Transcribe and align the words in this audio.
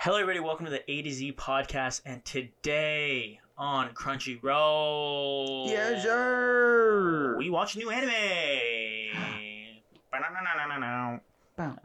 Hello, 0.00 0.16
everybody. 0.16 0.40
Welcome 0.40 0.64
to 0.64 0.70
the 0.70 0.90
A 0.90 1.02
to 1.02 1.10
Z 1.12 1.34
podcast. 1.34 2.00
And 2.06 2.24
today 2.24 3.38
on 3.58 3.90
Crunchyroll, 3.90 5.68
Yes, 5.68 6.02
sir. 6.02 7.36
we 7.38 7.50
watch 7.50 7.76
new 7.76 7.90
anime. 7.90 8.10
I 8.10 9.10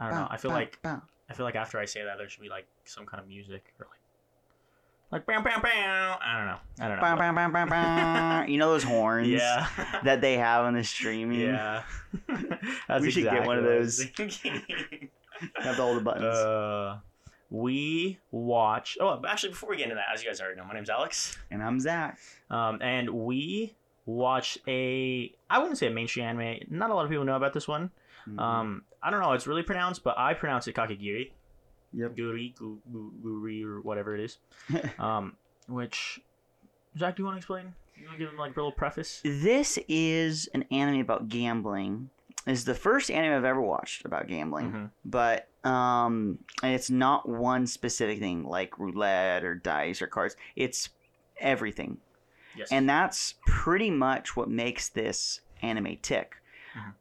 know, 0.00 0.26
I 0.30 0.36
feel 0.38 0.50
like- 0.50 0.78
I 0.84 1.34
feel 1.34 1.44
like 1.44 1.56
after 1.56 1.78
I 1.78 1.84
say 1.84 2.04
that, 2.04 2.16
there 2.18 2.28
should 2.28 2.40
be 2.40 2.48
like 2.48 2.66
some 2.84 3.04
kind 3.04 3.20
of 3.20 3.28
music 3.28 3.74
or 3.80 3.86
like, 3.90 4.00
like 5.10 5.26
bam, 5.26 5.42
bam, 5.44 5.60
bam. 5.60 6.16
I 6.24 6.36
don't 6.38 6.46
know. 6.46 6.58
I 6.80 6.88
don't 6.88 6.96
know. 6.96 7.02
Bow, 7.02 7.16
bow, 7.16 7.32
bow, 7.32 7.48
bow, 7.50 7.66
bow. 7.66 8.44
You 8.48 8.56
know 8.58 8.70
those 8.70 8.84
horns 8.84 9.28
Yeah. 9.28 9.66
that 10.04 10.20
they 10.22 10.38
have 10.38 10.64
on 10.64 10.72
the 10.74 10.84
streaming? 10.84 11.40
yeah. 11.40 11.82
That's 12.88 13.02
We 13.02 13.10
should 13.10 13.24
get 13.24 13.44
one 13.44 13.58
of 13.58 13.66
exactly 13.66 13.68
what 13.68 13.74
I 13.74 13.78
was 13.78 13.88
those. 14.16 14.40
have 15.64 15.80
all 15.80 15.94
the 15.94 16.00
buttons. 16.00 16.24
Uh, 16.24 16.98
we 17.62 18.18
watch. 18.30 18.96
Oh, 19.00 19.20
actually, 19.26 19.50
before 19.50 19.70
we 19.70 19.76
get 19.76 19.84
into 19.84 19.94
that, 19.96 20.06
as 20.12 20.22
you 20.22 20.28
guys 20.28 20.40
already 20.40 20.56
know, 20.56 20.64
my 20.64 20.74
name's 20.74 20.90
Alex, 20.90 21.36
and 21.50 21.62
I'm 21.62 21.80
Zach. 21.80 22.18
um, 22.50 22.78
and 22.82 23.10
we 23.10 23.74
watch 24.04 24.58
a. 24.68 25.32
I 25.50 25.58
wouldn't 25.58 25.78
say 25.78 25.86
a 25.88 25.90
mainstream 25.90 26.26
anime. 26.26 26.60
Not 26.70 26.90
a 26.90 26.94
lot 26.94 27.04
of 27.04 27.10
people 27.10 27.24
know 27.24 27.36
about 27.36 27.52
this 27.52 27.66
one. 27.68 27.90
Mhm. 28.28 28.40
Um, 28.40 28.82
I 29.02 29.10
don't 29.10 29.20
know 29.20 29.32
it's 29.32 29.46
really 29.46 29.62
pronounced, 29.62 30.02
but 30.02 30.18
I 30.18 30.34
pronounce 30.34 30.66
it 30.66 30.74
Kakegiri, 30.74 31.30
yep. 31.92 32.16
Guri, 32.16 32.54
gu, 32.56 32.78
gu, 32.92 33.12
Guri, 33.24 33.64
or 33.64 33.80
whatever 33.80 34.14
it 34.16 34.20
is. 34.20 34.38
Um, 34.98 35.36
which 35.68 36.20
Zach, 36.98 37.16
do 37.16 37.22
you 37.22 37.24
want 37.26 37.36
to 37.36 37.38
explain? 37.38 37.74
You 37.96 38.06
want 38.06 38.18
to 38.18 38.24
give 38.24 38.32
him 38.32 38.38
like 38.38 38.52
a 38.52 38.56
little 38.60 38.72
preface? 38.72 39.20
This 39.24 39.78
is 39.88 40.48
an 40.54 40.64
anime 40.70 41.00
about 41.00 41.28
gambling. 41.28 42.10
It's 42.46 42.64
the 42.64 42.74
first 42.74 43.10
anime 43.10 43.32
I've 43.36 43.44
ever 43.44 43.60
watched 43.60 44.04
about 44.04 44.28
gambling, 44.28 44.72
Mhm. 44.72 44.90
but 45.04 45.48
um, 45.64 46.38
it's 46.62 46.90
not 46.90 47.28
one 47.28 47.66
specific 47.66 48.20
thing 48.20 48.44
like 48.44 48.78
roulette 48.78 49.42
or 49.42 49.56
dice 49.56 50.00
or 50.00 50.06
cards. 50.06 50.36
It's 50.54 50.90
everything. 51.38 51.98
Yes. 52.54 52.68
And 52.70 52.88
that's 52.88 53.34
pretty 53.46 53.90
much 53.90 54.36
what 54.36 54.48
makes 54.48 54.88
this 54.88 55.40
anime 55.62 55.96
tick. 56.02 56.36
Mhm. 56.74 56.94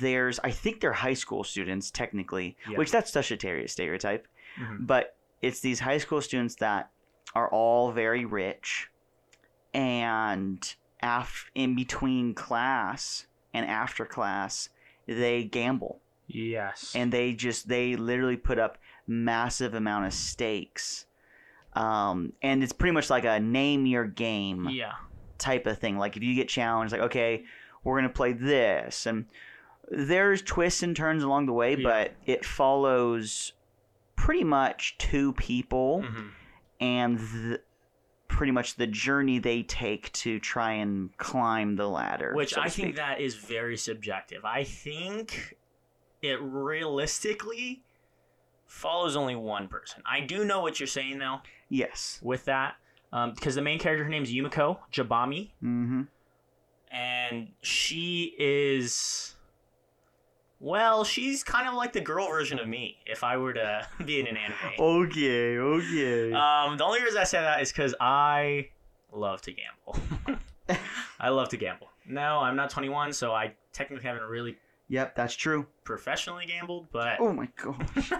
There's, 0.00 0.38
I 0.40 0.50
think 0.50 0.80
they're 0.80 0.92
high 0.94 1.14
school 1.14 1.44
students 1.44 1.90
technically, 1.90 2.56
Yeah. 2.68 2.78
which 2.78 2.90
that's 2.90 3.12
such 3.12 3.30
a 3.30 3.36
ter- 3.36 3.66
stereotype, 3.66 4.26
Mhm. 4.56 4.86
but 4.86 5.16
it's 5.42 5.60
these 5.60 5.80
high 5.80 5.98
school 5.98 6.22
students 6.22 6.54
that 6.56 6.90
are 7.34 7.48
all 7.50 7.92
very 7.92 8.24
rich, 8.24 8.88
and 9.74 10.74
af- 11.02 11.50
in 11.54 11.74
between 11.76 12.32
class 12.34 13.26
and 13.52 13.66
after 13.66 14.06
class, 14.06 14.70
they 15.06 15.44
gamble 15.44 16.00
yes. 16.26 16.92
and 16.94 17.12
they 17.12 17.32
just 17.32 17.68
they 17.68 17.96
literally 17.96 18.36
put 18.36 18.58
up 18.58 18.78
massive 19.06 19.74
amount 19.74 20.06
of 20.06 20.12
stakes 20.12 21.06
um, 21.74 22.32
and 22.42 22.62
it's 22.62 22.72
pretty 22.72 22.92
much 22.92 23.10
like 23.10 23.24
a 23.24 23.38
name 23.38 23.86
your 23.86 24.04
game 24.06 24.68
yeah. 24.70 24.92
type 25.38 25.66
of 25.66 25.78
thing 25.78 25.96
like 25.98 26.16
if 26.16 26.22
you 26.22 26.34
get 26.34 26.48
challenged 26.48 26.92
like 26.92 27.02
okay 27.02 27.44
we're 27.84 27.96
gonna 27.96 28.08
play 28.08 28.32
this 28.32 29.06
and 29.06 29.26
there's 29.90 30.42
twists 30.42 30.82
and 30.82 30.96
turns 30.96 31.22
along 31.22 31.46
the 31.46 31.52
way 31.52 31.76
Yeah. 31.76 31.82
but 31.84 32.12
it 32.24 32.44
follows 32.44 33.52
pretty 34.16 34.42
much 34.44 34.96
two 34.98 35.32
people 35.34 36.02
Mhm. 36.04 36.30
and 36.80 37.18
th- 37.18 37.60
pretty 38.28 38.52
much 38.52 38.74
the 38.76 38.86
journey 38.86 39.38
they 39.38 39.62
take 39.62 40.12
to 40.12 40.38
try 40.40 40.72
and 40.72 41.16
climb 41.16 41.76
the 41.76 41.88
ladder 41.88 42.32
Which 42.34 42.54
so 42.54 42.60
I 42.60 42.68
think 42.68 42.96
that 42.96 43.20
is 43.20 43.34
very 43.34 43.76
subjective. 43.76 44.44
I 44.44 44.64
think 44.64 45.56
it 46.22 46.40
realistically 46.42 47.84
follows 48.66 49.16
only 49.16 49.36
one 49.36 49.68
person. 49.68 50.02
I 50.04 50.20
do 50.20 50.44
know 50.44 50.60
what 50.60 50.80
you're 50.80 50.86
saying 50.86 51.18
though 51.18 51.40
yes 51.68 52.18
with 52.22 52.44
that, 52.46 52.76
because 53.34 53.54
the 53.54 53.62
main 53.62 53.78
character 53.78 54.04
her 54.04 54.10
name's 54.10 54.32
Yumiko 54.32 54.78
Jabami, 54.92 55.50
mm-hmm 55.62 56.02
and 56.90 57.48
she 57.62 58.34
is. 58.38 59.35
Well, 60.66 61.04
she's 61.04 61.44
kind 61.44 61.68
of 61.68 61.74
like 61.74 61.92
the 61.92 62.00
girl 62.00 62.26
version 62.28 62.58
of 62.58 62.66
me 62.66 62.98
if 63.06 63.22
I 63.22 63.36
were 63.36 63.52
to 63.52 63.86
be 64.04 64.18
in 64.18 64.26
an 64.26 64.36
anime. 64.36 64.56
okay 64.80 65.56
okay 65.58 66.32
Um, 66.32 66.76
the 66.76 66.82
only 66.84 67.00
reason 67.04 67.20
I 67.20 67.24
say 67.24 67.40
that 67.40 67.62
is 67.62 67.70
because 67.70 67.94
I 68.00 68.70
love 69.12 69.42
to 69.42 69.52
gamble. 69.52 70.40
I 71.20 71.28
love 71.28 71.50
to 71.50 71.56
gamble. 71.56 71.88
No, 72.04 72.40
I'm 72.40 72.56
not 72.56 72.70
21, 72.70 73.12
so 73.12 73.32
I 73.32 73.54
technically 73.72 74.04
haven't 74.08 74.24
really 74.24 74.56
Yep, 74.88 75.14
that's 75.14 75.34
true. 75.36 75.66
professionally 75.84 76.46
gambled, 76.46 76.88
but 76.90 77.20
Oh 77.20 77.32
my 77.32 77.48
gosh. 77.62 78.12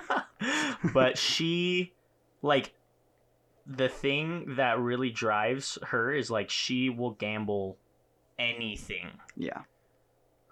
but 0.94 1.18
she 1.18 1.94
like 2.42 2.72
the 3.66 3.88
thing 3.88 4.54
that 4.54 4.78
really 4.78 5.10
drives 5.10 5.78
her 5.88 6.12
is 6.12 6.30
like 6.30 6.48
she 6.50 6.90
will 6.90 7.10
gamble 7.12 7.76
anything. 8.38 9.08
Yeah. 9.36 9.62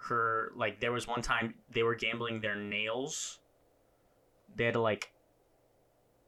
Her 0.09 0.53
like 0.55 0.81
there 0.81 0.93
was 0.93 1.07
one 1.07 1.23
time 1.23 1.55
they 1.73 1.83
were 1.83 1.95
gambling 1.95 2.41
their 2.41 2.57
nails. 2.57 3.39
They 4.55 4.65
had 4.67 4.75
to 4.75 4.81
like 4.81 5.11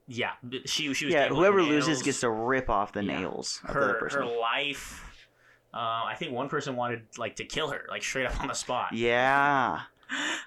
yeah, 0.09 0.33
she 0.67 0.95
she 0.95 1.07
was 1.07 1.15
Yeah, 1.15 1.29
whoever 1.29 1.63
loses 1.63 2.03
gets 2.03 2.21
to 2.21 2.31
rip 2.31 2.71
off 2.71 2.93
the 2.93 3.05
Yeah. 3.05 3.21
nails 3.21 3.61
of 3.65 3.69
the 3.75 3.81
her 3.81 3.95
person. 3.95 4.21
her 4.23 4.27
life. 4.27 5.03
Uh, 5.75 6.05
I 6.07 6.15
think 6.19 6.33
one 6.33 6.49
person 6.49 6.75
wanted 6.77 7.03
like 7.19 7.37
to 7.37 7.45
kill 7.45 7.69
her, 7.71 7.85
like 7.91 8.03
straight 8.03 8.27
up 8.27 8.41
on 8.41 8.49
the 8.49 8.55
spot. 8.55 8.93
Yeah. 8.93 9.81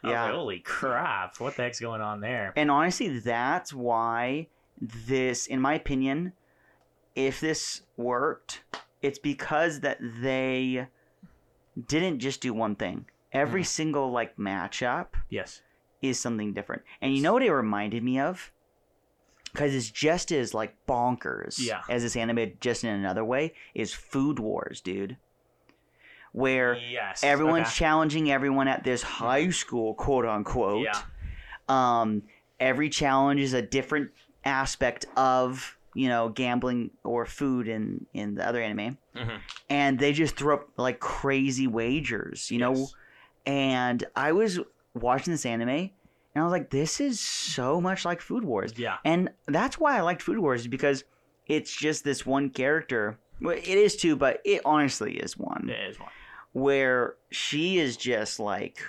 Yeah. 0.02 0.24
like, 0.24 0.34
Holy 0.34 0.60
crap! 0.60 1.42
What 1.42 1.58
the 1.58 1.64
heck's 1.64 1.82
going 1.82 2.00
on 2.00 2.22
there? 2.22 2.54
And 2.56 2.72
honestly, 2.72 3.20
that's 3.20 3.74
why 3.74 4.48
this, 4.80 5.46
in 5.48 5.60
my 5.60 5.74
opinion, 5.74 6.32
if 7.14 7.42
this 7.42 7.82
worked, 7.98 8.64
it's 9.02 9.20
because 9.20 9.82
that 9.82 9.98
they 10.00 10.88
didn't 11.88 12.20
just 12.20 12.40
do 12.40 12.54
one 12.54 12.76
thing. 12.78 13.08
Every 13.32 13.62
Mhm. 13.62 13.68
single 13.68 14.12
like 14.12 14.38
matchup 14.38 15.08
Yes. 15.30 15.62
is 16.02 16.20
something 16.20 16.54
different. 16.54 16.82
And 17.02 17.16
you 17.16 17.22
know 17.22 17.34
what 17.34 17.44
it 17.44 17.52
reminded 17.52 18.04
me 18.04 18.20
of? 18.20 18.52
Because 19.52 19.74
it's 19.74 19.90
just 19.90 20.32
as 20.32 20.54
like 20.54 20.76
bonkers 20.88 21.60
Yeah. 21.60 21.82
as 21.90 22.04
this 22.04 22.16
anime, 22.16 22.54
just 22.60 22.84
in 22.84 22.90
another 22.92 23.24
way, 23.26 23.54
is 23.74 23.94
Food 23.94 24.40
Wars, 24.40 24.82
dude. 24.82 25.18
Where 26.32 26.76
Yes. 26.78 27.24
everyone's 27.24 27.68
okay. 27.68 27.76
challenging 27.76 28.32
everyone 28.32 28.68
at 28.68 28.84
this 28.84 29.02
high 29.02 29.50
school, 29.50 29.96
quote 29.96 30.26
unquote. 30.26 30.84
Yeah. 30.86 31.02
Um, 31.68 32.24
every 32.60 32.90
challenge 32.90 33.40
is 33.42 33.54
a 33.54 33.62
different 33.62 34.12
aspect 34.46 35.06
of 35.18 35.76
you 35.96 36.08
know 36.08 36.30
gambling 36.30 36.92
or 37.04 37.26
food 37.26 37.68
in 37.68 38.06
in 38.14 38.36
the 38.36 38.48
other 38.48 38.62
anime, 38.62 38.98
Mhm. 39.16 39.40
and 39.70 39.98
they 40.00 40.14
just 40.14 40.36
throw 40.36 40.56
up 40.58 40.70
like 40.78 41.00
crazy 41.00 41.66
wagers, 41.68 42.52
you 42.52 42.60
know. 42.60 42.74
Yes. 42.76 42.94
And 43.46 44.04
I 44.16 44.32
was 44.32 44.60
watching 44.94 45.34
this 45.34 45.46
anime, 45.46 45.70
and 45.70 45.92
I 46.36 46.44
was 46.44 46.52
like, 46.52 46.70
this 46.70 47.00
is 47.00 47.20
so 47.20 47.80
much 47.82 48.06
like 48.06 48.22
Food 48.22 48.44
Wars, 48.44 48.74
Yeah. 48.78 48.98
and 49.04 49.30
that's 49.48 49.80
why 49.80 49.98
I 49.98 50.02
liked 50.02 50.22
Food 50.22 50.40
Wars 50.40 50.68
because 50.68 51.04
it's 51.48 51.76
just 51.76 52.04
this 52.04 52.26
one 52.26 52.50
character. 52.50 53.18
Well, 53.42 53.56
it 53.58 53.68
is 53.68 53.96
two, 53.96 54.16
but 54.16 54.42
it 54.46 54.62
honestly 54.66 55.18
is 55.18 55.38
one 55.38 55.70
It 55.70 55.90
is 55.92 56.00
one. 56.00 56.10
where 56.54 57.16
she 57.32 57.80
is 57.80 57.98
just 57.98 58.40
like 58.40 58.82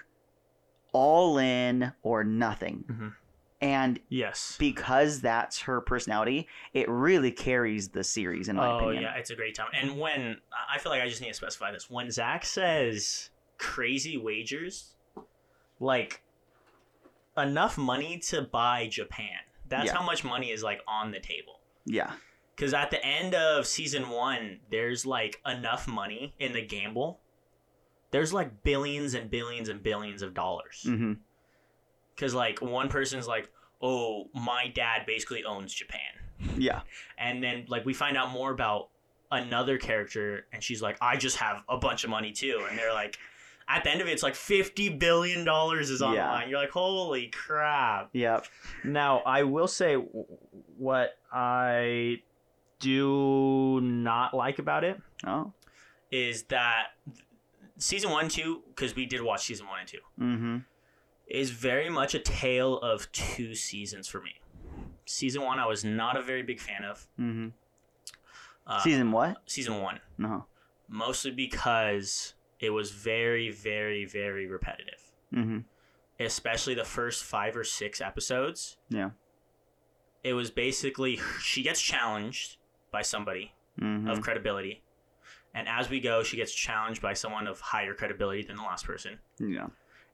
all 0.93 1.39
in 1.39 1.93
or 2.03 2.25
nothing. 2.25 2.85
Mhm. 2.89 3.15
And 3.63 4.01
Yes. 4.09 4.57
because 4.59 5.21
that's 5.21 5.61
her 5.63 5.81
personality, 5.83 6.49
it 6.73 6.89
really 6.89 7.31
carries 7.31 7.91
the 7.91 8.03
series, 8.03 8.49
in 8.49 8.57
my 8.57 8.67
Oh 8.71 8.77
opinion. 8.79 9.03
yeah, 9.03 9.15
it's 9.17 9.31
a 9.31 9.37
great 9.37 9.55
time. 9.55 9.71
And 9.75 9.99
when 9.99 10.41
I 10.69 10.79
feel 10.79 10.91
like 10.91 11.03
I 11.03 11.09
just 11.09 11.21
need 11.21 11.29
to 11.29 11.35
specify 11.35 11.71
this, 11.71 11.89
when 11.91 12.11
Zach 12.11 12.45
says 12.45 13.30
crazy 13.61 14.17
wagers, 14.17 14.95
like 15.79 16.23
enough 17.37 17.77
money 17.79 18.19
to 18.19 18.43
buy 18.43 18.89
Japan. 18.89 19.37
That's 19.69 19.87
Yeah. 19.87 19.95
how 19.99 20.03
much 20.03 20.25
money 20.25 20.51
is 20.51 20.63
like 20.63 20.81
on 20.89 21.11
the 21.13 21.21
table. 21.21 21.61
Yeah. 21.85 22.13
Because 22.57 22.75
at 22.75 22.91
the 22.91 23.05
end 23.05 23.35
of 23.35 23.67
season 23.67 24.09
one, 24.11 24.61
there's 24.71 25.07
like 25.07 25.41
enough 25.47 25.87
money 25.87 26.35
in 26.39 26.53
the 26.53 26.63
gamble. 26.63 27.21
There's 28.11 28.33
like 28.33 28.63
billions 28.65 29.15
and 29.15 29.31
billions 29.31 29.69
and 29.69 29.83
billions 29.83 30.23
of 30.23 30.35
dollars. 30.35 30.83
hmm 30.85 31.13
Because 32.15 32.35
like 32.35 32.61
one 32.61 32.89
person's 32.89 33.29
like, 33.29 33.51
oh, 33.81 34.29
my 34.35 34.69
dad 34.69 35.07
basically 35.07 35.45
owns 35.45 35.73
Japan. 35.73 36.01
Yeah. 36.57 36.81
And 37.19 37.43
then 37.43 37.67
like 37.69 37.85
we 37.85 37.95
find 37.95 38.17
out 38.17 38.31
more 38.31 38.51
about 38.51 38.89
another 39.31 39.79
character, 39.79 40.47
and 40.53 40.63
she's 40.63 40.83
like, 40.83 40.97
I 41.01 41.17
just 41.17 41.37
have 41.37 41.63
a 41.69 41.77
bunch 41.79 42.03
of 42.05 42.11
money 42.11 42.33
too. 42.33 42.67
And 42.69 42.77
they're 42.79 42.93
like, 42.93 43.17
at 43.73 43.85
the 43.85 43.91
end 43.91 44.01
of 44.01 44.09
it, 44.09 44.11
it's 44.13 44.23
like 44.23 44.35
fifty 44.35 44.89
billion 44.89 45.45
dollars 45.45 45.91
is 45.91 46.03
on 46.03 46.15
Yeah. 46.15 46.31
line. 46.31 46.49
You're 46.51 46.59
like, 46.61 46.71
holy 46.71 47.29
crap. 47.29 48.11
Yep. 48.13 48.45
Now, 48.85 49.19
I 49.21 49.45
will 49.45 49.69
say 49.69 49.93
w- 49.95 50.27
what 50.77 51.17
I 51.33 52.23
do 52.81 53.81
not 53.83 54.35
like 54.35 54.59
about 54.59 54.85
it 54.85 55.01
Oh. 55.27 55.53
is 56.11 56.45
that 56.45 56.89
season 57.79 58.11
one, 58.11 58.29
two, 58.29 58.63
because 58.69 58.95
we 58.97 59.07
did 59.07 59.21
watch 59.23 59.45
season 59.45 59.67
one 59.67 59.81
and 59.81 59.89
two, 59.89 59.99
Mm-hmm. 60.19 60.57
is 61.29 61.51
very 61.51 61.89
much 61.91 62.15
a 62.15 62.19
tale 62.19 62.79
of 62.79 63.11
two 63.13 63.55
seasons 63.55 64.09
for 64.09 64.21
me. 64.21 64.37
season 65.07 65.43
one, 65.43 65.59
I 65.59 65.67
was 65.67 65.85
not 65.85 66.17
a 66.17 66.23
very 66.23 66.43
big 66.43 66.61
fan 66.61 66.85
of. 66.85 67.07
Mm-hmm. 67.19 67.49
Uh, 68.67 68.81
Season 68.81 69.11
what? 69.11 69.39
season 69.47 69.81
one, 69.83 69.99
No. 70.19 70.47
mostly 70.89 71.33
because 71.33 72.35
it 72.61 72.71
was 72.71 72.91
very, 72.91 73.51
very, 73.51 74.05
very 74.05 74.47
repetitive. 74.47 75.01
Mm-hmm. 75.35 75.59
Especially 76.19 76.75
the 76.75 76.85
first 76.85 77.25
five 77.25 77.57
or 77.57 77.65
six 77.65 78.01
episodes. 78.01 78.77
Yeah. 78.91 79.11
It 80.23 80.35
was 80.35 80.51
basically 80.51 81.19
she 81.41 81.63
gets 81.63 81.81
challenged 81.81 82.57
by 82.91 83.03
somebody 83.03 83.55
Mm-hmm. 83.81 84.11
of 84.11 84.21
credibility, 84.21 84.83
and 85.55 85.67
as 85.69 85.89
we 85.89 86.01
go, 86.01 86.23
she 86.23 86.37
gets 86.37 86.53
challenged 86.53 87.01
by 87.01 87.15
someone 87.15 87.47
of 87.47 87.61
higher 87.61 87.95
credibility 87.95 88.43
than 88.43 88.57
the 88.57 88.63
last 88.63 88.85
person. 88.85 89.19
yeah. 89.39 89.69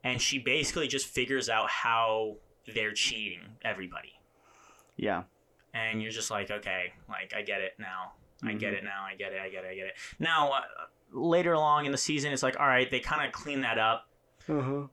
and 0.05 0.21
she 0.21 0.39
basically 0.39 0.87
just 0.87 1.07
figures 1.07 1.49
out 1.49 1.69
how 1.69 2.37
they're 2.75 2.93
cheating 2.93 3.41
everybody 3.65 4.13
Yeah. 4.97 5.25
and 5.75 6.01
you're 6.01 6.13
just 6.13 6.31
like 6.31 6.51
okay 6.51 6.93
like 7.09 7.33
i 7.35 7.43
get 7.43 7.61
it 7.61 7.73
now 7.79 8.13
i 8.45 8.53
get 8.53 8.75
Mhm. 8.75 8.79
it 8.79 8.85
now 8.85 9.03
i 9.05 9.17
get 9.17 9.33
it 9.33 9.41
i 9.41 9.49
get 9.49 9.65
it 9.65 9.69
i 9.71 9.75
get 9.75 9.87
it 9.87 9.95
now 10.21 10.53
uh, 10.53 10.61
later 11.13 11.53
along 11.53 11.87
in 11.87 11.93
the 11.93 11.99
season 11.99 12.33
it's 12.33 12.43
like 12.43 12.59
all 12.61 12.67
right 12.67 12.91
they 12.91 13.01
kind 13.01 13.25
of 13.27 13.33
clean 13.33 13.61
that 13.63 13.79
up 13.79 14.09
Uh-huh. 14.49 14.87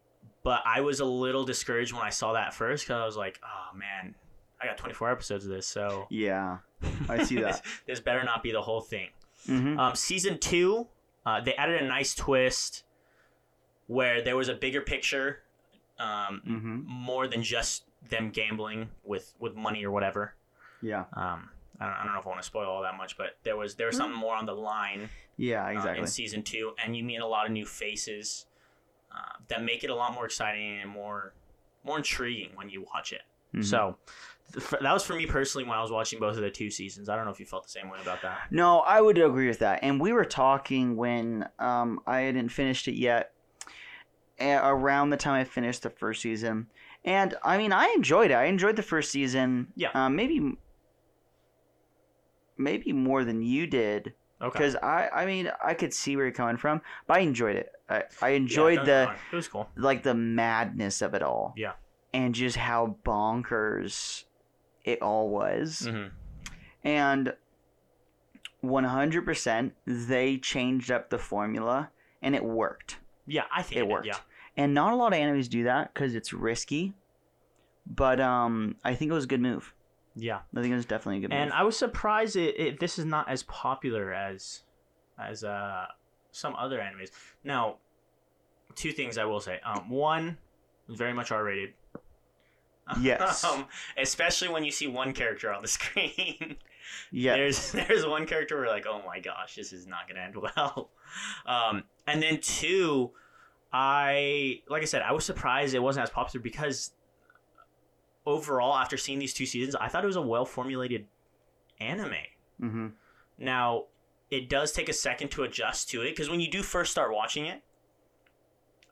but 0.43 0.61
i 0.65 0.79
was 0.81 0.99
a 0.99 1.05
little 1.05 1.43
discouraged 1.43 1.91
when 1.93 2.03
i 2.03 2.09
saw 2.09 2.33
that 2.33 2.53
first 2.53 2.85
because 2.85 3.01
i 3.01 3.05
was 3.05 3.17
like 3.17 3.39
oh 3.43 3.75
man 3.77 4.15
i 4.61 4.65
got 4.65 4.77
24 4.77 5.11
episodes 5.11 5.45
of 5.45 5.51
this 5.51 5.67
so 5.67 6.07
Yeah. 6.09 6.57
I 7.09 7.23
see 7.23 7.35
that. 7.37 7.43
this, 7.53 7.61
this 7.87 7.99
better 7.99 8.23
not 8.23 8.43
be 8.43 8.51
the 8.51 8.61
whole 8.61 8.81
thing 8.81 9.09
Mm-hmm. 9.49 9.77
um, 9.77 9.93
season 9.95 10.37
two, 10.37 10.87
uh, 11.25 11.41
they 11.41 11.53
added 11.55 11.81
a 11.81 11.85
nice 11.85 12.15
twist 12.15 12.83
where 13.87 14.21
there 14.21 14.37
was 14.37 14.47
a 14.47 14.53
bigger 14.53 14.79
picture, 14.79 15.39
um, 15.99 16.41
mm-hmm. 16.47 16.81
more 16.85 17.27
than 17.27 17.43
just 17.43 17.83
them 18.09 18.29
gambling 18.29 18.89
with, 19.03 19.33
with 19.39 19.53
money 19.55 19.83
or 19.83 19.91
whatever. 19.91 20.35
Yeah. 20.81 21.03
Um, 21.13 21.49
I 21.79 21.85
don't, 21.87 21.93
I 21.93 22.03
don't 22.05 22.13
know 22.13 22.19
if 22.19 22.25
I 22.25 22.29
want 22.29 22.41
to 22.41 22.45
spoil 22.47 22.69
all 22.69 22.81
that 22.83 22.95
much, 22.95 23.17
but 23.17 23.35
there 23.43 23.57
was 23.57 23.75
there 23.75 23.87
was 23.87 23.97
something 23.97 24.17
more 24.17 24.35
on 24.35 24.45
the 24.45 24.53
line 24.53 25.09
Yeah. 25.37 25.65
uh, 25.65 25.69
Exactly. 25.69 25.99
in 26.01 26.07
season 26.07 26.43
two, 26.43 26.73
and 26.83 26.95
you 26.95 27.03
meet 27.03 27.17
a 27.17 27.25
lot 27.27 27.45
of 27.45 27.51
new 27.51 27.65
faces 27.65 28.45
uh, 29.11 29.37
that 29.47 29.63
make 29.63 29.83
it 29.83 29.89
a 29.89 29.95
lot 29.95 30.13
more 30.13 30.25
exciting 30.25 30.79
and 30.81 30.89
more 30.89 31.33
more 31.83 31.97
intriguing 31.97 32.49
when 32.55 32.69
you 32.69 32.85
watch 32.93 33.11
it. 33.11 33.21
Mhm. 33.53 33.65
So 33.65 33.97
that 34.81 34.93
was 34.93 35.05
for 35.05 35.15
me 35.15 35.25
personally 35.25 35.67
when 35.67 35.77
I 35.77 35.81
was 35.81 35.91
watching 35.91 36.19
both 36.19 36.35
of 36.37 36.41
the 36.41 36.49
two 36.49 36.69
seasons. 36.69 37.09
I 37.09 37.15
don't 37.15 37.25
know 37.25 37.31
if 37.31 37.39
you 37.39 37.45
felt 37.45 37.63
the 37.63 37.69
same 37.69 37.89
way 37.89 37.99
about 38.01 38.21
that. 38.21 38.39
No, 38.51 38.79
I 38.79 39.01
would 39.01 39.17
agree 39.17 39.47
with 39.47 39.59
that. 39.59 39.79
And 39.83 39.99
we 39.99 40.13
were 40.13 40.23
talking 40.25 40.95
when 40.95 41.47
um, 41.59 41.99
I 42.07 42.21
hadn't 42.21 42.49
finished 42.49 42.87
it 42.87 42.95
yet, 42.95 43.33
around 44.39 45.09
the 45.09 45.17
time 45.17 45.33
I 45.35 45.43
finished 45.43 45.83
the 45.83 45.89
first 45.89 46.21
season. 46.21 46.67
And 47.05 47.35
I 47.43 47.57
mean, 47.57 47.71
I 47.73 47.87
enjoyed 47.95 48.31
it. 48.31 48.35
I 48.35 48.45
enjoyed 48.45 48.75
the 48.77 48.81
first 48.83 49.11
season. 49.11 49.67
Yeah. 49.75 49.89
Um, 49.93 50.15
maybe, 50.15 50.57
maybe 52.57 52.93
more 52.93 53.23
than 53.23 53.41
you 53.41 53.67
did, 53.67 54.13
Okay. 54.43 54.51
because 54.59 54.75
I, 54.75 55.09
I 55.13 55.25
mean, 55.25 55.49
I 55.63 55.73
could 55.73 55.93
see 55.93 56.15
where 56.15 56.25
you're 56.25 56.33
coming 56.33 56.57
from, 56.57 56.81
but 57.07 57.17
I 57.17 57.19
enjoyed 57.21 57.55
it. 57.55 57.71
I, 57.89 58.03
I 58.21 58.29
enjoyed 58.31 58.79
Yeah, 58.79 58.83
the 58.83 59.05
don't 59.05 59.05
get 59.05 59.09
me 59.09 59.15
wrong. 59.15 59.19
It 59.31 59.35
was 59.35 59.47
cool. 59.47 59.69
like 59.77 60.03
the 60.03 60.13
madness 60.13 61.01
of 61.01 61.13
it 61.13 61.23
all. 61.23 61.53
Yeah. 61.55 61.73
And 62.13 62.35
just 62.35 62.57
how 62.57 62.97
bonkers 63.05 64.25
it 64.83 65.01
all 65.01 65.29
was. 65.29 65.87
hmm 65.89 66.07
And 66.83 67.33
100% 68.63 69.71
they 69.85 70.37
changed 70.37 70.91
up 70.91 71.09
the 71.09 71.17
formula 71.17 71.89
and 72.21 72.35
it 72.35 72.43
worked. 72.43 72.99
Yeah, 73.25 73.43
I 73.53 73.61
think 73.61 73.77
It 73.77 73.79
it, 73.81 73.87
worked. 73.87 74.07
Yeah. 74.07 74.17
And 74.55 74.73
not 74.73 74.93
a 74.93 74.95
lot 74.95 75.13
of 75.13 75.19
animes 75.19 75.49
do 75.49 75.63
that 75.63 75.93
because 75.93 76.15
it's 76.15 76.33
risky. 76.33 76.93
But 77.85 78.21
um, 78.21 78.75
I 78.83 78.95
think 78.95 79.11
it 79.11 79.13
was 79.13 79.25
a 79.25 79.27
good 79.27 79.41
move. 79.41 79.73
Yeah. 80.15 80.39
I 80.55 80.61
think 80.61 80.71
it 80.71 80.75
was 80.75 80.85
definitely 80.85 81.17
a 81.17 81.21
good 81.21 81.33
And 81.33 81.49
move. 81.49 81.59
I 81.59 81.63
was 81.63 81.77
surprised 81.77 82.35
it, 82.35 82.59
it 82.59 82.79
this 82.79 82.99
is 82.99 83.05
not 83.05 83.29
as 83.29 83.43
popular 83.43 84.13
as 84.13 84.61
as 85.19 85.43
uh 85.43 85.85
some 86.31 86.55
other 86.55 86.79
animes. 86.79 87.11
Now, 87.43 87.77
two 88.75 88.91
things 88.91 89.17
I 89.17 89.25
will 89.25 89.39
say. 89.39 89.59
Um, 89.63 89.89
one, 89.89 90.37
very 90.89 91.13
much 91.13 91.31
R 91.31 91.43
rated. 91.43 91.73
Yes. 92.99 93.43
um, 93.45 93.65
especially 93.97 94.49
when 94.49 94.63
you 94.63 94.71
see 94.71 94.87
one 94.87 95.13
character 95.13 95.51
on 95.51 95.61
the 95.61 95.67
screen. 95.79 96.57
yeah. 97.11 97.35
There's 97.35 97.71
there's 97.71 98.05
one 98.05 98.25
character 98.25 98.57
where 98.57 98.67
like, 98.67 98.85
oh 98.87 99.01
my 99.05 99.19
gosh, 99.19 99.55
this 99.55 99.73
is 99.73 99.87
not 99.87 100.07
gonna 100.07 100.21
end 100.21 100.35
well. 100.35 100.89
Um, 101.45 101.83
and 102.07 102.21
then 102.21 102.39
two, 102.41 103.11
I 103.71 104.61
like 104.67 104.81
I 104.81 104.85
said, 104.85 105.01
I 105.01 105.11
was 105.11 105.25
surprised 105.25 105.73
it 105.73 105.79
wasn't 105.79 106.03
as 106.03 106.09
popular 106.09 106.41
because 106.43 106.91
overall, 108.25 108.75
after 108.75 108.97
seeing 108.97 109.19
these 109.19 109.33
two 109.33 109.45
seasons, 109.45 109.75
I 109.75 109.87
thought 109.87 110.03
it 110.03 110.07
was 110.07 110.15
a 110.15 110.21
well 110.21 110.45
formulated 110.45 111.07
anime. 111.79 112.13
hmm 112.59 112.87
Now, 113.37 113.85
it 114.31 114.49
does 114.49 114.71
take 114.71 114.89
a 114.89 114.93
second 114.93 115.29
to 115.29 115.43
adjust 115.43 115.89
to 115.89 116.01
it 116.01 116.09
because 116.11 116.29
when 116.29 116.39
you 116.39 116.49
do 116.49 116.63
first 116.63 116.91
start 116.91 117.13
watching 117.13 117.45
it, 117.45 117.61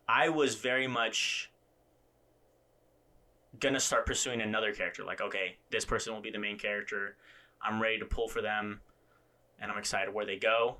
I 0.07 0.29
was 0.29 0.55
very 0.55 0.87
much 0.87 1.49
gonna 3.59 3.79
start 3.79 4.05
pursuing 4.05 4.41
another 4.41 4.73
character. 4.73 5.03
Like, 5.03 5.21
okay, 5.21 5.57
this 5.69 5.85
person 5.85 6.13
will 6.13 6.21
be 6.21 6.31
the 6.31 6.39
main 6.39 6.57
character. 6.57 7.15
I'm 7.61 7.81
ready 7.81 7.99
to 7.99 8.05
pull 8.05 8.27
for 8.27 8.41
them, 8.41 8.81
and 9.59 9.71
I'm 9.71 9.77
excited 9.77 10.13
where 10.13 10.25
they 10.25 10.37
go. 10.37 10.77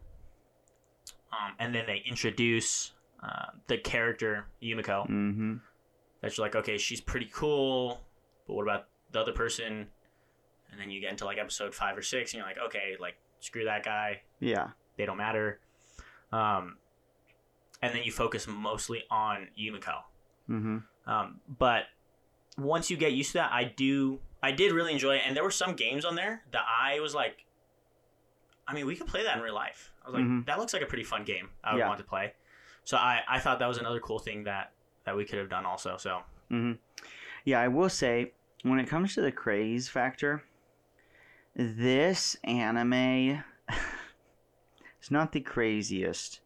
Um, 1.31 1.54
and 1.59 1.74
then 1.74 1.86
they 1.86 2.04
introduce 2.06 2.92
uh, 3.24 3.47
the 3.68 3.77
character 3.77 4.45
Yumiko. 4.62 5.06
hmm 5.07 5.56
That's 6.21 6.38
like, 6.38 6.56
okay, 6.56 6.77
she's 6.77 7.00
pretty 7.01 7.30
cool, 7.31 8.01
but 8.51 8.56
what 8.57 8.63
about 8.63 8.88
the 9.12 9.19
other 9.21 9.31
person? 9.31 9.88
And 10.71 10.80
then 10.80 10.89
you 10.89 11.00
get 11.00 11.09
into 11.12 11.24
like 11.25 11.38
episode 11.38 11.74
five 11.74 11.98
or 11.98 12.01
six, 12.01 12.33
and 12.33 12.39
you're 12.39 12.48
like, 12.48 12.57
okay, 12.68 12.95
like 13.00 13.15
screw 13.39 13.63
that 13.65 13.83
guy, 13.86 14.21
Yeah. 14.39 14.69
they 14.98 15.06
don't 15.06 15.18
matter. 15.18 15.59
Um, 16.33 16.77
and 17.81 17.95
then 17.95 18.03
you 18.03 18.12
focus 18.12 18.48
mostly 18.48 19.03
on 19.09 19.48
Yumiko. 19.59 20.01
hmm 20.48 20.77
Um, 21.07 21.39
but 21.48 21.86
once 22.57 22.89
you 22.89 22.98
get 22.98 23.13
used 23.13 23.31
to 23.31 23.38
that, 23.39 23.51
I 23.53 23.63
do, 23.63 24.19
I 24.44 24.51
did 24.51 24.71
really 24.74 24.92
enjoy 24.94 25.15
it, 25.15 25.24
and 25.25 25.36
there 25.36 25.44
were 25.44 25.51
some 25.51 25.74
games 25.75 26.04
on 26.06 26.15
there 26.15 26.44
that 26.51 26.63
I 26.68 27.00
was 27.00 27.15
like, 27.15 27.45
I 28.68 28.74
mean, 28.74 28.86
we 28.86 28.95
could 28.95 29.07
play 29.07 29.24
that 29.24 29.38
in 29.38 29.44
real 29.44 29.56
life. 29.56 29.92
I 30.04 30.07
was 30.09 30.13
like, 30.15 30.24
Mhm. 30.24 30.45
that 30.45 30.59
looks 30.59 30.74
like 30.74 30.81
a 30.81 30.86
pretty 30.86 31.04
fun 31.04 31.24
game. 31.24 31.50
I 31.63 31.74
would 31.74 31.80
Yeah. 31.80 31.88
want 31.88 32.00
to 32.00 32.06
play. 32.06 32.33
So 32.83 32.97
I, 32.97 33.21
I 33.27 33.39
thought 33.39 33.59
that 33.59 33.68
was 33.68 33.77
another 33.77 34.00
cool 34.00 34.19
thing 34.19 34.44
that 34.44 34.74
that 35.04 35.15
we 35.18 35.25
could 35.25 35.39
have 35.39 35.50
done 35.50 35.65
also. 35.65 35.97
So 35.97 36.24
Mm-hmm. 36.51 36.74
Yeah, 37.45 37.59
I 37.62 37.68
will 37.69 37.89
say, 37.89 38.33
when 38.63 38.80
it 38.80 38.88
comes 38.88 39.16
to 39.16 39.22
the 39.22 39.31
craze 39.31 39.88
factor, 39.90 40.44
this 41.56 42.36
anime 42.44 43.44
is 45.02 45.09
not 45.12 45.31
the 45.31 45.42
craziest 45.42 46.40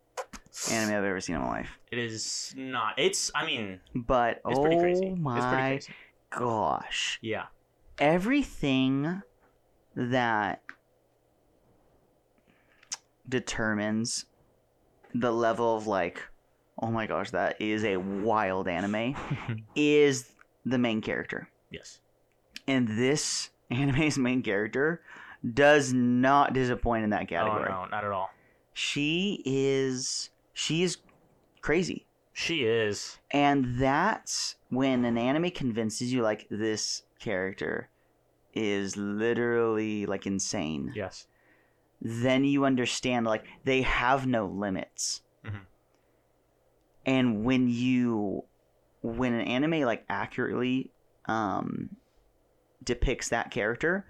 anime 0.71 0.95
I've 0.95 1.03
ever 1.03 1.19
seen 1.21 1.35
in 1.35 1.41
my 1.41 1.49
life. 1.49 1.77
It 1.91 1.97
is 1.99 2.53
not. 2.57 2.93
It's. 2.97 3.29
I 3.35 3.45
mean, 3.45 3.79
But 3.93 4.41
it's 4.47 4.57
oh 4.57 4.61
pretty 4.63 4.79
crazy. 4.79 5.09
my 5.15 5.37
It's 5.37 5.45
pretty 5.45 5.61
crazy. 5.61 5.93
gosh, 6.31 7.19
Yeah. 7.21 7.45
everything 7.99 9.21
that 9.95 10.61
determines 13.27 14.25
the 15.13 15.31
level 15.31 15.75
of 15.77 15.87
like, 15.87 16.21
oh 16.81 16.91
my 16.91 17.07
gosh, 17.07 17.31
that 17.31 17.59
is 17.61 17.83
a 17.83 17.97
wild 17.97 18.67
anime, 18.67 19.15
is 19.75 20.31
the 20.65 20.77
main 20.77 21.01
character. 21.01 21.49
yes. 21.69 21.99
And 22.67 22.87
this 22.87 23.49
anime's 23.69 24.17
main 24.17 24.41
character 24.41 25.01
does 25.53 25.93
not 25.93 26.53
disappoint 26.53 27.03
in 27.03 27.09
that 27.11 27.23
Oh 27.23 27.27
category. 27.27 27.69
no, 27.69 27.85
not 27.85 28.03
at 28.03 28.11
all. 28.11 28.29
She 28.73 29.41
is 29.45 30.29
she 30.53 30.83
is 30.83 30.97
crazy. 31.61 32.07
She 32.33 32.65
is. 32.65 33.17
And 33.31 33.79
that's 33.79 34.55
when 34.69 35.05
an 35.05 35.17
anime 35.17 35.51
convinces 35.51 36.11
you 36.11 36.21
like 36.21 36.47
this 36.49 37.03
character 37.19 37.89
is 38.53 38.97
literally 38.97 40.05
like 40.05 40.25
insane. 40.25 40.91
Yes. 40.95 41.27
Then 42.01 42.43
you 42.43 42.65
understand 42.65 43.25
like 43.25 43.45
they 43.63 43.81
have 43.83 44.27
no 44.27 44.47
limits. 44.47 45.21
Mhm. 45.45 45.61
And 47.05 47.43
when 47.45 47.69
you 47.69 48.43
when 49.01 49.33
an 49.33 49.41
anime 49.41 49.81
like 49.81 50.03
accurately 50.09 50.91
um 51.25 51.95
depicts 52.85 53.29
that 53.29 53.51
character, 53.51 54.05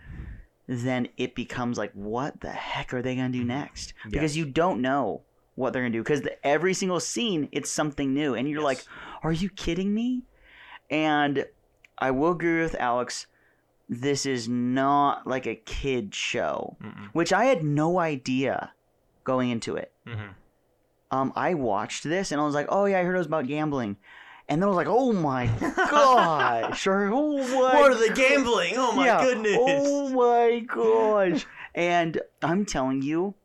then 0.67 1.07
it 1.17 1.35
becomes 1.35 1.77
like 1.77 1.91
what 1.93 2.41
the 2.41 2.49
heck 2.51 2.93
are 2.93 3.01
they 3.01 3.15
going 3.15 3.31
to 3.31 3.37
do 3.37 3.43
next? 3.43 3.93
Because 4.09 4.35
Yes. 4.35 4.45
you 4.45 4.45
don't 4.51 4.81
know 4.81 5.21
what 5.55 5.71
they're 5.71 5.81
going 5.83 5.93
to 5.93 5.97
do 5.99 6.03
because 6.03 6.21
every 6.43 6.73
single 6.73 6.99
scene 6.99 7.47
it's 7.53 7.71
something 7.71 8.13
new 8.13 8.35
and 8.35 8.49
you're 8.49 8.61
like 8.61 8.83
are 9.23 9.31
you 9.31 9.49
kidding 9.49 9.93
me? 9.93 10.23
And 10.89 11.45
I 11.97 12.11
will 12.11 12.31
agree 12.31 12.61
with 12.61 12.75
Alex. 12.75 13.27
This 13.87 14.25
is 14.25 14.49
not 14.49 15.25
like 15.27 15.45
a 15.47 15.55
kid 15.55 16.13
show, 16.13 16.75
Mm-mm. 16.83 17.09
which 17.13 17.31
I 17.31 17.45
had 17.45 17.63
no 17.63 17.99
idea 17.99 18.73
going 19.23 19.49
into 19.49 19.75
it. 19.75 19.93
Mhm. 20.05 20.29
Um, 21.11 21.31
I 21.35 21.53
watched 21.53 22.03
this 22.03 22.31
and 22.31 22.41
I 22.41 22.43
was 22.45 22.55
like, 22.55 22.67
oh 22.69 22.85
yeah, 22.85 22.99
I 22.99 23.03
heard 23.03 23.15
it 23.15 23.19
was 23.19 23.27
about 23.27 23.47
gambling, 23.47 23.95
and 24.47 24.61
then 24.61 24.67
I 24.67 24.69
was 24.69 24.75
like, 24.75 24.87
oh 24.89 25.11
my 25.11 25.47
gosh, 25.89 26.85
or 26.87 27.09
oh 27.13 27.37
my 27.37 27.79
What 27.79 27.91
are 27.91 27.95
they 27.95 28.09
gambling? 28.13 28.73
Oh 28.77 28.91
my 28.93 29.05
Yeah. 29.07 29.21
goodness. 29.23 29.57
Oh 29.59 30.09
my 30.09 30.59
gosh. 30.59 31.45
and 31.73 32.21
I'm 32.41 32.65
telling 32.65 33.01
you, 33.01 33.35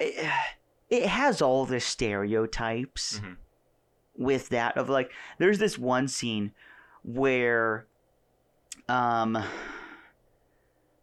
it, 0.00 0.30
it 0.88 1.06
has 1.06 1.42
all 1.42 1.66
the 1.66 1.80
stereotypes 1.80 3.20
Mhm. 3.20 3.36
with 4.16 4.48
that 4.50 4.76
of 4.76 4.88
like 4.88 5.10
there's 5.38 5.58
this 5.58 5.78
one 5.78 6.08
scene 6.08 6.52
where 7.02 7.86
um 8.88 9.36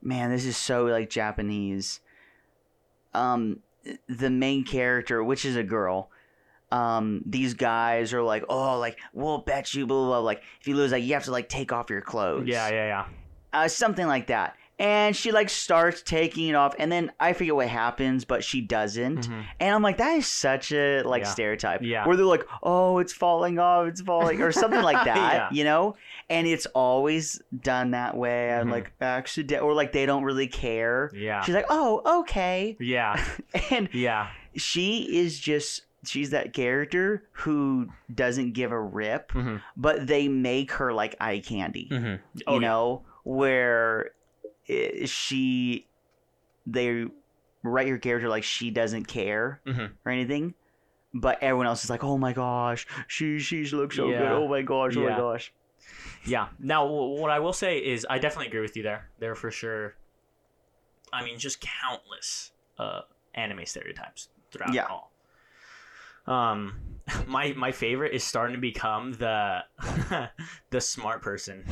man, 0.02 0.30
this 0.32 0.46
is 0.46 0.58
so 0.58 0.86
like 0.86 1.10
Japanese. 1.10 2.00
Um 3.14 3.60
the 4.08 4.30
main 4.30 4.64
character, 4.64 5.24
which 5.24 5.44
is 5.46 5.56
a 5.58 5.64
girl, 5.64 6.10
um, 6.74 7.22
these 7.26 7.54
guys 7.54 8.14
are 8.14 8.24
like, 8.24 8.44
oh, 8.50 8.80
like 8.80 8.98
we'll 9.14 9.38
bet 9.40 9.74
you, 9.74 9.86
blah, 9.86 9.98
blah, 9.98 10.08
blah. 10.08 10.20
Like 10.20 10.42
if 10.60 10.68
you 10.68 10.76
lose, 10.76 10.92
like 10.92 11.04
you 11.04 11.14
have 11.14 11.26
to 11.26 11.32
like 11.32 11.48
take 11.50 11.72
off 11.72 11.90
your 11.90 12.02
clothes 12.02 12.48
Yeah, 12.48 12.68
yeah, 12.70 12.88
yeah. 12.88 13.06
uh, 13.62 13.68
something 13.68 14.08
like 14.08 14.28
that. 14.28 14.56
And 14.80 15.16
she 15.16 15.32
like 15.32 15.50
starts 15.52 16.02
taking 16.02 16.48
it 16.50 16.56
off, 16.56 16.74
and 16.80 16.92
then 16.92 17.12
I 17.20 17.34
forget 17.34 17.56
what 17.56 17.68
happens, 17.68 18.26
but 18.26 18.44
she 18.44 18.60
doesn't. 18.60 19.30
Mhm. 19.30 19.44
And 19.60 19.76
I'm 19.76 19.84
like, 19.84 19.98
that 19.98 20.18
is 20.18 20.26
such 20.28 20.72
a 20.72 21.04
like 21.04 21.22
Yeah. 21.24 21.30
stereotype. 21.30 21.82
Yeah. 21.84 22.08
Where 22.08 22.18
they're 22.18 22.26
like, 22.26 22.44
oh, 22.64 22.98
it's 22.98 23.14
falling 23.14 23.60
off, 23.60 23.88
it's 23.88 24.02
falling, 24.02 24.42
or 24.42 24.52
something 24.52 24.82
like 24.82 25.06
that, 25.06 25.16
Yeah. 25.16 25.50
you 25.52 25.64
know? 25.64 25.96
And 26.28 26.48
it's 26.48 26.66
always 26.74 27.40
done 27.62 27.92
that 27.92 28.18
way. 28.18 28.52
I'm 28.52 28.68
Mhm. 28.68 28.72
like, 28.72 28.92
accident, 29.00 29.62
or 29.62 29.74
like 29.76 29.92
they 29.92 30.08
don't 30.08 30.24
really 30.24 30.48
care. 30.48 31.12
Yeah. 31.14 31.42
She's 31.44 31.54
like, 31.56 31.68
oh, 31.70 32.22
okay. 32.22 32.76
Yeah. 32.80 33.24
And 33.70 33.90
Yeah. 33.94 34.30
she 34.56 35.04
is 35.22 35.40
just, 35.40 35.84
she's 36.04 36.32
that 36.32 36.54
character 36.54 37.24
who 37.32 37.88
doesn't 38.14 38.54
give 38.54 38.72
a 38.72 38.80
rip, 38.80 39.32
hmm 39.32 39.58
but 39.76 40.06
they 40.08 40.28
make 40.28 40.72
her 40.74 40.94
like 40.94 41.16
eye 41.20 41.40
candy 41.40 41.88
hmm 41.90 42.16
you 42.48 42.60
know, 42.60 43.06
where 43.24 44.12
she 45.06 45.88
they 46.66 47.06
write 47.64 47.88
her 47.88 47.98
character 47.98 48.30
like 48.30 48.44
she 48.44 48.70
doesn't 48.72 49.06
care 49.06 49.62
hmm 49.66 49.86
or 50.06 50.12
anything, 50.12 50.54
but 51.14 51.42
everyone 51.42 51.68
else 51.68 51.84
is 51.84 51.90
like, 51.90 52.04
oh 52.04 52.18
my 52.18 52.34
gosh, 52.34 52.86
she 53.08 53.40
she 53.40 53.66
looks 53.66 53.96
so 53.96 54.10
good, 54.10 54.32
oh 54.32 54.48
my 54.48 54.62
gosh, 54.62 54.96
oh 54.98 55.04
my 55.10 55.18
gosh. 55.18 55.54
Yeah. 56.26 56.48
Now, 56.60 56.86
what 56.86 57.30
I 57.30 57.40
will 57.40 57.54
say 57.54 57.78
is, 57.78 58.06
I 58.10 58.18
definitely 58.18 58.48
agree 58.48 58.62
with 58.62 58.78
you 58.78 58.84
there. 58.84 59.10
There 59.20 59.32
are 59.32 59.36
for 59.36 59.52
sure. 59.52 59.96
I 61.12 61.24
mean, 61.24 61.38
just 61.38 61.60
countless 61.62 62.52
uh, 62.80 63.02
anime 63.34 63.66
stereotypes 63.66 64.30
throughout 64.52 64.74
Yeah. 64.74 64.86
all. 64.86 65.13
Um, 66.26 66.76
my 67.28 67.54
my 67.54 67.72
favorite 67.72 68.14
is 68.14 68.24
starting 68.24 68.56
to 68.56 68.62
become 68.62 69.14
the 69.14 69.60
the 70.70 70.82
smart 70.82 71.22
person, 71.22 71.66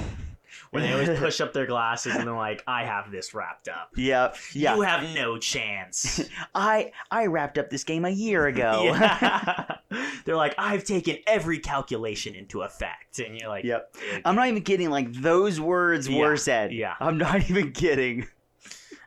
where 0.72 0.82
they 0.84 0.92
always 0.92 1.10
push 1.20 1.40
up 1.40 1.54
their 1.54 1.66
glasses 1.66 2.16
and 2.16 2.28
they're 2.28 2.36
like, 2.36 2.64
"I 2.68 2.84
have 2.84 3.12
this 3.12 3.34
wrapped 3.34 3.70
up. 3.70 3.92
Yep, 3.96 4.36
yeah. 4.54 4.76
You 4.76 4.82
have 4.82 5.16
no 5.16 5.38
chance." 5.38 6.22
I 6.54 6.92
I 7.10 7.28
wrapped 7.28 7.58
up 7.58 7.70
this 7.70 7.84
game 7.86 8.04
a 8.06 8.10
year 8.10 8.48
ago. 8.48 8.84
Yeah. 8.84 9.76
they're 10.26 10.36
like, 10.36 10.56
"I've 10.58 10.84
taken 10.84 11.18
every 11.28 11.60
calculation 11.60 12.36
into 12.36 12.62
effect," 12.64 13.20
and 13.20 13.38
you're 13.40 13.50
like, 13.50 13.64
yep. 13.64 13.96
I'm 14.26 14.36
not 14.36 14.48
even 14.50 14.64
kidding. 14.64 14.90
Like 14.90 15.14
those 15.14 15.60
words 15.62 16.10
Yeah, 16.10 16.20
were 16.20 16.38
said. 16.38 16.74
yeah. 16.74 16.96
I'm 17.00 17.18
not 17.18 17.50
even 17.50 17.72
kidding. 17.72 18.28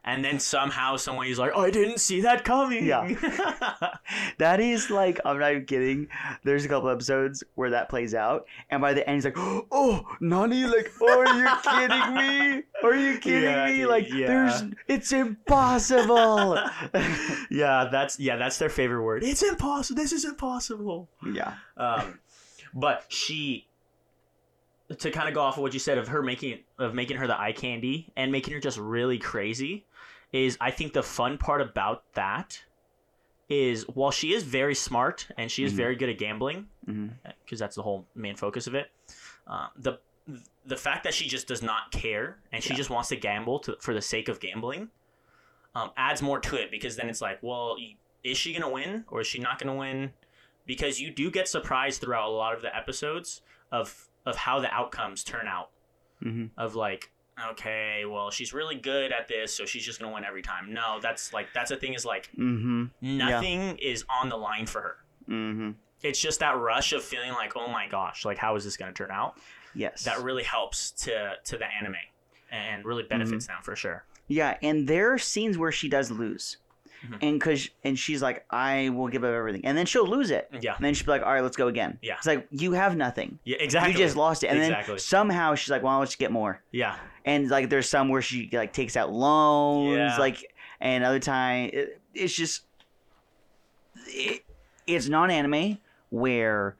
And 0.05 0.25
then 0.25 0.39
somehow 0.39 0.97
somebody's 0.97 1.39
like, 1.39 1.57
"I 1.57 1.71
didn't 1.71 1.99
see 1.99 2.21
that 2.23 2.45
coming." 2.45 2.85
Yeah. 2.85 3.09
That 4.39 4.61
is 4.61 4.91
like 4.91 5.21
I'm 5.25 5.39
not 5.39 5.53
even 5.53 5.65
kidding. 5.67 6.09
There's 6.43 6.65
a 6.65 6.69
couple 6.69 6.89
episodes 6.89 7.43
where 7.55 7.71
that 7.71 7.89
plays 7.89 8.15
out, 8.15 8.47
and 8.71 8.81
by 8.83 8.93
the 8.95 9.07
end 9.09 9.17
he's 9.17 9.25
like, 9.25 9.37
"Oh, 9.37 10.05
Nani, 10.21 10.65
like, 10.65 10.91
oh, 11.01 11.21
are 11.21 11.37
you 11.39 11.49
kidding 11.63 12.15
me? 12.15 12.63
Are 12.83 12.95
you 12.95 13.19
kidding 13.19 13.43
Yeah, 13.45 13.67
me? 13.67 13.87
Like, 13.87 14.09
yeah. 14.13 14.27
there's, 14.27 14.63
it's 14.89 15.13
impossible." 15.13 16.59
yeah, 17.51 17.89
that's 17.91 18.19
yeah, 18.19 18.37
that's 18.37 18.59
their 18.59 18.69
favorite 18.69 19.03
word. 19.03 19.23
It's 19.25 19.43
impossible. 19.43 20.01
This 20.01 20.13
is 20.13 20.25
impossible. 20.25 21.09
yeah, 21.27 21.55
Um, 21.77 22.19
but 22.75 23.05
she, 23.09 23.69
to 24.99 25.11
kind 25.11 25.29
of 25.29 25.35
go 25.35 25.41
off 25.41 25.57
of 25.57 25.63
what 25.63 25.73
you 25.73 25.81
said 25.81 25.99
of 25.99 26.09
her 26.09 26.23
making 26.23 26.61
of 26.79 26.95
making 26.95 27.17
her 27.17 27.27
the 27.27 27.39
eye 27.41 27.53
candy 27.53 28.11
and 28.17 28.31
making 28.31 28.55
her 28.55 28.61
just 28.61 28.79
really 28.79 29.19
crazy, 29.19 29.87
is 30.33 30.57
I 30.61 30.71
think 30.71 30.93
the 30.93 31.03
fun 31.03 31.39
part 31.39 31.61
about 31.61 32.05
that 32.15 32.63
is 33.49 33.87
while 33.89 34.11
she 34.11 34.33
is 34.33 34.43
very 34.43 34.75
smart 34.75 35.29
and 35.37 35.51
she 35.51 35.65
is 35.65 35.73
Mhm. 35.73 35.77
very 35.77 35.97
good 35.97 36.09
at 36.09 36.19
gambling 36.19 36.69
because 37.45 37.59
that's 37.59 37.77
the 37.77 37.83
whole 37.83 38.07
main 38.15 38.37
focus 38.37 38.67
of 38.67 38.75
it. 38.75 38.91
Uh, 39.47 39.69
the 39.77 39.99
the 40.65 40.77
fact 40.77 41.05
that 41.05 41.13
she 41.13 41.29
just 41.29 41.47
does 41.47 41.63
not 41.63 41.91
care 41.93 42.39
and 42.51 42.63
she 42.65 42.71
Yeah. 42.71 42.77
just 42.77 42.89
wants 42.89 43.11
to 43.11 43.17
gamble 43.17 43.59
to, 43.61 43.77
for 43.81 43.93
the 43.93 44.01
sake 44.01 44.29
of 44.31 44.41
gambling 44.41 44.91
um, 45.75 45.91
adds 45.99 46.23
more 46.23 46.39
to 46.41 46.57
it 46.57 46.71
because 46.71 46.97
then 46.97 47.11
it's 47.11 47.21
like, 47.21 47.39
well, 47.43 47.77
is 48.23 48.39
she 48.39 48.55
gonna 48.55 48.71
win 48.71 49.05
or 49.09 49.21
is 49.21 49.27
she 49.27 49.39
not 49.39 49.59
gonna 49.59 49.75
win? 49.75 50.15
Because 50.65 50.99
you 50.99 51.11
do 51.11 51.31
get 51.31 51.47
surprised 51.49 52.01
throughout 52.01 52.29
a 52.29 52.33
lot 52.33 52.55
of 52.55 52.63
the 52.63 52.75
episodes 52.75 53.43
of 53.71 54.09
of 54.27 54.37
how 54.37 54.61
the 54.61 54.73
outcomes 54.73 55.25
turn 55.25 55.47
out. 55.47 55.71
Mhm. 56.23 56.51
Of 56.57 56.75
like, 56.75 57.11
okay, 57.51 58.05
well, 58.07 58.31
she's 58.31 58.53
really 58.53 58.77
good 58.77 59.13
at 59.13 59.29
this, 59.29 59.55
so 59.55 59.65
she's 59.67 59.85
just 59.85 60.01
gonna 60.01 60.13
win 60.15 60.25
every 60.25 60.43
time. 60.43 60.73
No, 60.73 60.99
that's 61.01 61.33
like 61.33 61.49
that's 61.53 61.71
the 61.71 61.77
thing 61.77 61.95
is 61.95 62.05
like 62.05 62.31
mm-hmm, 62.39 62.85
nothing 63.01 63.77
is 63.79 64.05
on 64.09 64.29
the 64.29 64.37
line 64.37 64.67
for 64.67 64.81
her. 64.81 64.97
mm-hmm. 65.29 65.71
It's 66.03 66.21
just 66.21 66.41
that 66.41 66.59
rush 66.59 66.93
of 66.93 67.03
feeling 67.03 67.33
like, 67.33 67.57
oh 67.57 67.69
my 67.69 67.89
gosh, 67.89 68.25
like 68.25 68.39
how 68.39 68.57
is 68.57 68.65
this 68.65 68.77
gonna 68.77 68.93
turn 68.93 69.11
out? 69.11 69.39
Yes, 69.75 70.05
That 70.05 70.23
really 70.23 70.45
helps 70.45 70.91
to 71.05 71.35
to 71.45 71.59
the 71.59 71.67
anime 71.67 71.97
and 72.51 72.85
really 72.85 73.03
benefits 73.03 73.47
them 73.49 73.57
for 73.63 73.75
sure. 73.75 74.05
yeah, 74.29 74.57
and 74.63 74.87
there 74.89 75.13
are 75.13 75.19
scenes 75.19 75.59
where 75.59 75.73
she 75.73 75.89
does 75.89 76.11
lose, 76.11 76.59
Mhm. 77.05 77.19
and 77.23 77.41
cause 77.41 77.69
and 77.85 77.99
she's 77.99 78.23
like, 78.23 78.45
"I 78.51 78.89
will 78.91 79.09
give 79.09 79.25
up 79.25 79.33
everything," 79.33 79.65
and 79.65 79.77
then 79.77 79.87
she'll 79.87 80.07
lose 80.07 80.31
it, 80.31 80.49
Yeah, 80.61 80.75
and 80.77 80.85
then 80.85 80.95
she'll 80.95 81.07
be 81.07 81.13
like, 81.13 81.23
"All 81.23 81.33
right, 81.33 81.43
let's 81.43 81.57
go 81.57 81.69
again." 81.69 81.99
Yeah. 82.03 82.15
it's 82.17 82.27
like 82.27 82.47
you 82.51 82.73
have 82.73 82.97
nothing. 82.97 83.39
yeah, 83.45 83.57
exactly. 83.61 83.93
You 83.93 83.99
just 83.99 84.17
lost 84.17 84.43
it, 84.45 84.49
and 84.49 84.59
Exactly. 84.59 84.95
then 84.95 84.99
somehow 84.99 85.55
she's 85.55 85.71
like, 85.71 85.83
"Well, 85.83 85.99
let's 85.99 86.17
get 86.17 86.33
more." 86.33 86.63
yeah, 86.73 86.97
and 87.25 87.49
like 87.51 87.69
there's 87.71 87.89
some 87.89 88.09
where 88.09 88.23
she 88.23 88.49
like 88.53 88.73
takes 88.73 88.97
out 88.97 89.13
loans 89.13 89.97
Yeah. 89.97 90.17
like 90.19 90.45
and 90.81 91.05
other 91.05 91.21
time 91.21 91.71
it, 91.73 92.01
it's 92.15 92.35
just 92.35 92.63
it, 94.07 94.43
it's 94.87 95.09
not 95.09 95.31
anime 95.31 95.79
where 96.11 96.77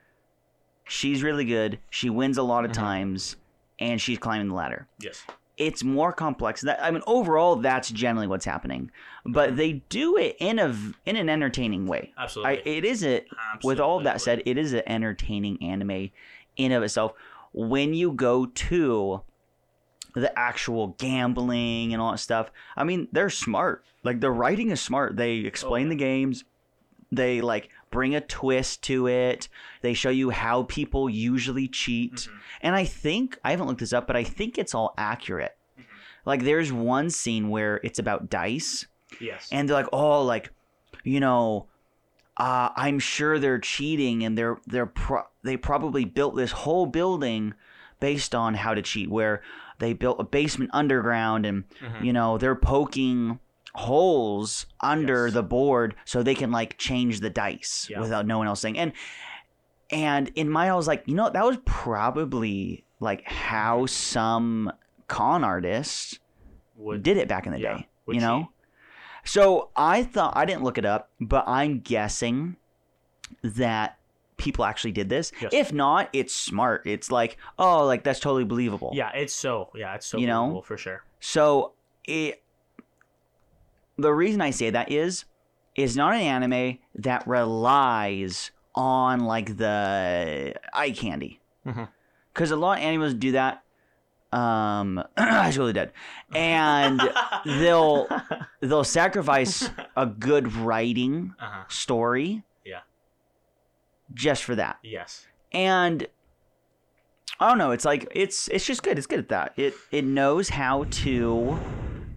she's 0.87 1.23
really 1.23 1.45
good 1.45 1.79
she 1.91 2.11
wins 2.11 2.37
a 2.39 2.43
lot 2.43 2.65
of 2.65 2.71
Mhm. 2.71 2.75
times 2.75 3.37
and 3.79 4.01
she's 4.01 4.19
climbing 4.19 4.49
the 4.49 4.55
ladder 4.55 4.87
yes, 5.01 5.23
it's 5.57 5.85
more 5.85 6.13
complex 6.13 6.63
that 6.63 6.83
i 6.83 6.91
mean 6.91 7.03
overall 7.07 7.57
that's 7.57 7.91
generally 7.91 8.27
what's 8.27 8.45
happening 8.45 8.91
but 9.25 9.57
they 9.57 9.75
do 9.89 10.17
it 10.17 10.37
in 10.41 10.59
a 10.59 10.77
in 11.07 11.17
an 11.17 11.29
entertaining 11.29 11.87
way 11.87 12.13
I, 12.17 12.25
absolutely. 12.25 12.77
it 12.77 12.85
is 12.85 13.05
a 13.05 13.25
with 13.63 13.81
all 13.81 13.99
of 13.99 14.05
that 14.05 14.21
said, 14.21 14.43
it 14.47 14.59
is 14.59 14.73
an 14.73 14.83
entertaining 14.87 15.63
anime 15.63 16.11
in 16.57 16.73
of 16.73 16.83
itself. 16.83 17.13
When 17.53 17.95
you 17.95 18.13
go 18.13 18.47
to 18.47 19.23
the 20.15 20.37
actual 20.39 20.89
gambling 20.99 21.93
and 21.93 22.01
all 22.01 22.13
that 22.13 22.19
stuff, 22.19 22.51
I 22.77 22.85
mean, 22.85 23.09
they're 23.13 23.31
smart. 23.31 23.85
Like 24.03 24.21
the 24.21 24.31
writing 24.31 24.71
is 24.71 24.81
smart. 24.81 25.17
They 25.17 25.37
explain 25.37 25.85
yeah. 25.85 25.91
the 25.91 25.97
games. 25.97 26.45
They 27.13 27.41
like 27.41 27.71
bring 27.95 28.15
a 28.15 28.21
twist 28.21 28.83
to 28.83 29.07
it. 29.07 29.49
They 29.81 29.95
show 29.95 30.11
you 30.11 30.31
how 30.31 30.65
people 30.65 31.09
usually 31.09 31.69
cheat. 31.69 32.15
Mhm. 32.15 32.29
And 32.61 32.75
I 32.77 32.85
think 32.85 33.39
I 33.45 33.53
haven't 33.53 33.69
looked 33.69 33.81
this 33.81 33.93
up, 33.93 34.07
but 34.07 34.17
I 34.17 34.25
think 34.25 34.59
it's 34.59 34.75
all 34.75 34.93
accurate. 34.99 35.57
Like 36.27 36.43
there's 36.43 36.73
one 36.73 37.09
scene 37.11 37.49
where 37.51 37.81
it's 37.85 37.99
about 37.99 38.29
dice 38.31 38.87
yes, 39.21 39.49
and 39.53 39.69
they're 39.69 39.77
like, 39.77 39.89
oh, 39.93 40.23
like, 40.23 40.51
you 41.05 41.21
know, 41.21 41.67
uh, 42.37 42.71
I'm 42.77 42.99
sure 42.99 43.39
they're 43.39 43.59
cheating, 43.61 44.25
and 44.25 44.37
they're 44.37 44.59
they're 44.67 44.87
pro- 44.87 45.29
they 45.43 45.57
probably 45.57 46.05
built 46.05 46.35
this 46.35 46.53
whole 46.53 46.87
building 46.87 47.55
based 48.01 48.35
on 48.35 48.55
how 48.55 48.75
to 48.75 48.83
cheat, 48.83 49.09
where 49.11 49.43
they 49.79 49.93
built 49.93 50.19
a 50.19 50.25
basement 50.25 50.71
underground, 50.73 51.45
and 51.47 51.65
Mhm. 51.81 52.05
you 52.05 52.13
know 52.13 52.39
they're 52.39 52.57
poking 52.57 53.39
holes 53.75 54.67
under 54.81 55.27
Yes. 55.27 55.35
the 55.35 55.43
board 55.43 55.95
so 56.05 56.23
they 56.23 56.35
can 56.35 56.51
like 56.53 56.79
change 56.79 57.21
the 57.21 57.31
dice 57.31 57.89
Yeah. 57.91 58.01
without 58.01 58.27
no 58.27 58.39
one 58.39 58.47
else 58.47 58.61
saying. 58.61 58.79
And 58.79 58.93
and 59.91 60.31
in 60.35 60.49
my, 60.49 60.71
I 60.71 60.75
was 60.75 60.89
like, 60.89 61.05
you 61.07 61.15
know, 61.15 61.29
that 61.31 61.45
was 61.45 61.59
probably 61.67 62.85
like 63.01 63.23
how 63.29 63.81
mm-hmm. 63.81 63.87
some 63.87 64.73
con 65.09 65.45
artists 65.45 66.19
would 66.77 67.03
did 67.03 67.17
it 67.17 67.29
back 67.29 67.47
in 67.47 67.53
the 67.53 67.61
yeah, 67.61 67.77
day. 67.79 67.89
would 68.07 68.17
You 68.17 68.23
know? 68.23 68.39
cheat. 68.41 68.49
So 69.27 69.71
I 69.77 70.03
thought 70.03 70.37
I 70.37 70.45
didn't 70.45 70.63
look 70.65 70.79
it 70.79 70.85
up, 70.85 71.11
but 71.21 71.45
I'm 71.47 71.81
guessing 71.81 72.57
that 73.43 73.99
people 74.37 74.65
actually 74.65 74.93
did 74.93 75.09
this. 75.09 75.33
Yes. 75.41 75.51
If 75.53 75.73
not, 75.73 76.09
it's 76.13 76.35
smart. 76.35 76.83
It's 76.87 77.11
like, 77.11 77.39
oh, 77.59 77.87
like 77.87 78.05
that's 78.05 78.21
totally 78.21 78.45
believable. 78.45 78.91
Yeah, 78.95 79.11
it's 79.15 79.33
so 79.35 79.71
yeah, 79.75 79.95
it's 79.95 80.07
so 80.07 80.19
You 80.19 80.27
know? 80.27 80.43
believable 80.43 80.63
for 80.63 80.77
sure. 80.77 81.05
So 81.21 81.73
it 82.05 82.43
the 83.97 84.13
reason 84.13 84.41
I 84.41 84.51
say 84.51 84.71
that 84.71 84.91
is 84.91 85.25
is 85.77 85.97
not 85.97 86.15
an 86.15 86.21
anime 86.21 86.79
that 86.95 87.27
relies 87.27 88.51
on 88.75 89.21
like 89.21 89.57
the 89.57 90.55
eye 90.73 90.91
candy. 90.91 91.41
Because 92.33 92.51
a 92.51 92.57
lot 92.57 92.79
of 92.79 92.85
animes 92.85 93.19
do 93.19 93.33
that. 93.33 93.63
Um, 94.33 95.03
School 95.53 95.69
of 95.69 95.75
Dead, 95.75 95.93
and 96.35 97.01
they'll 97.45 98.09
they'll 98.61 98.83
sacrifice 98.83 99.71
a 99.97 100.07
good 100.07 100.53
writing 100.53 101.35
uh-huh. 101.39 101.65
story. 101.69 102.43
Yeah. 102.65 102.81
Just 104.13 104.43
for 104.43 104.57
that, 104.57 104.79
Yes. 104.83 105.29
and 105.53 106.09
I 107.39 107.49
don't 107.49 107.59
know. 107.59 107.71
It's 107.71 107.85
like 107.85 108.09
it's 108.13 108.49
it's 108.49 108.67
just 108.67 108.83
good. 108.83 108.99
It's 108.99 109.07
good 109.07 109.21
at 109.21 109.29
that. 109.29 109.53
It 109.57 109.75
it 109.93 110.05
knows 110.05 110.49
how 110.49 110.85
to 110.91 111.59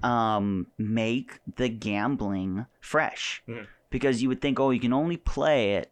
um 0.04 0.68
make 0.78 1.40
the 1.56 1.70
gambling 1.70 2.66
fresh 2.82 3.42
Mhm. 3.48 3.68
because 3.90 4.22
you 4.22 4.30
would 4.30 4.42
think, 4.42 4.60
oh, 4.60 4.70
you 4.72 4.80
can 4.80 4.94
only 4.94 5.18
play 5.18 5.74
it 5.76 5.92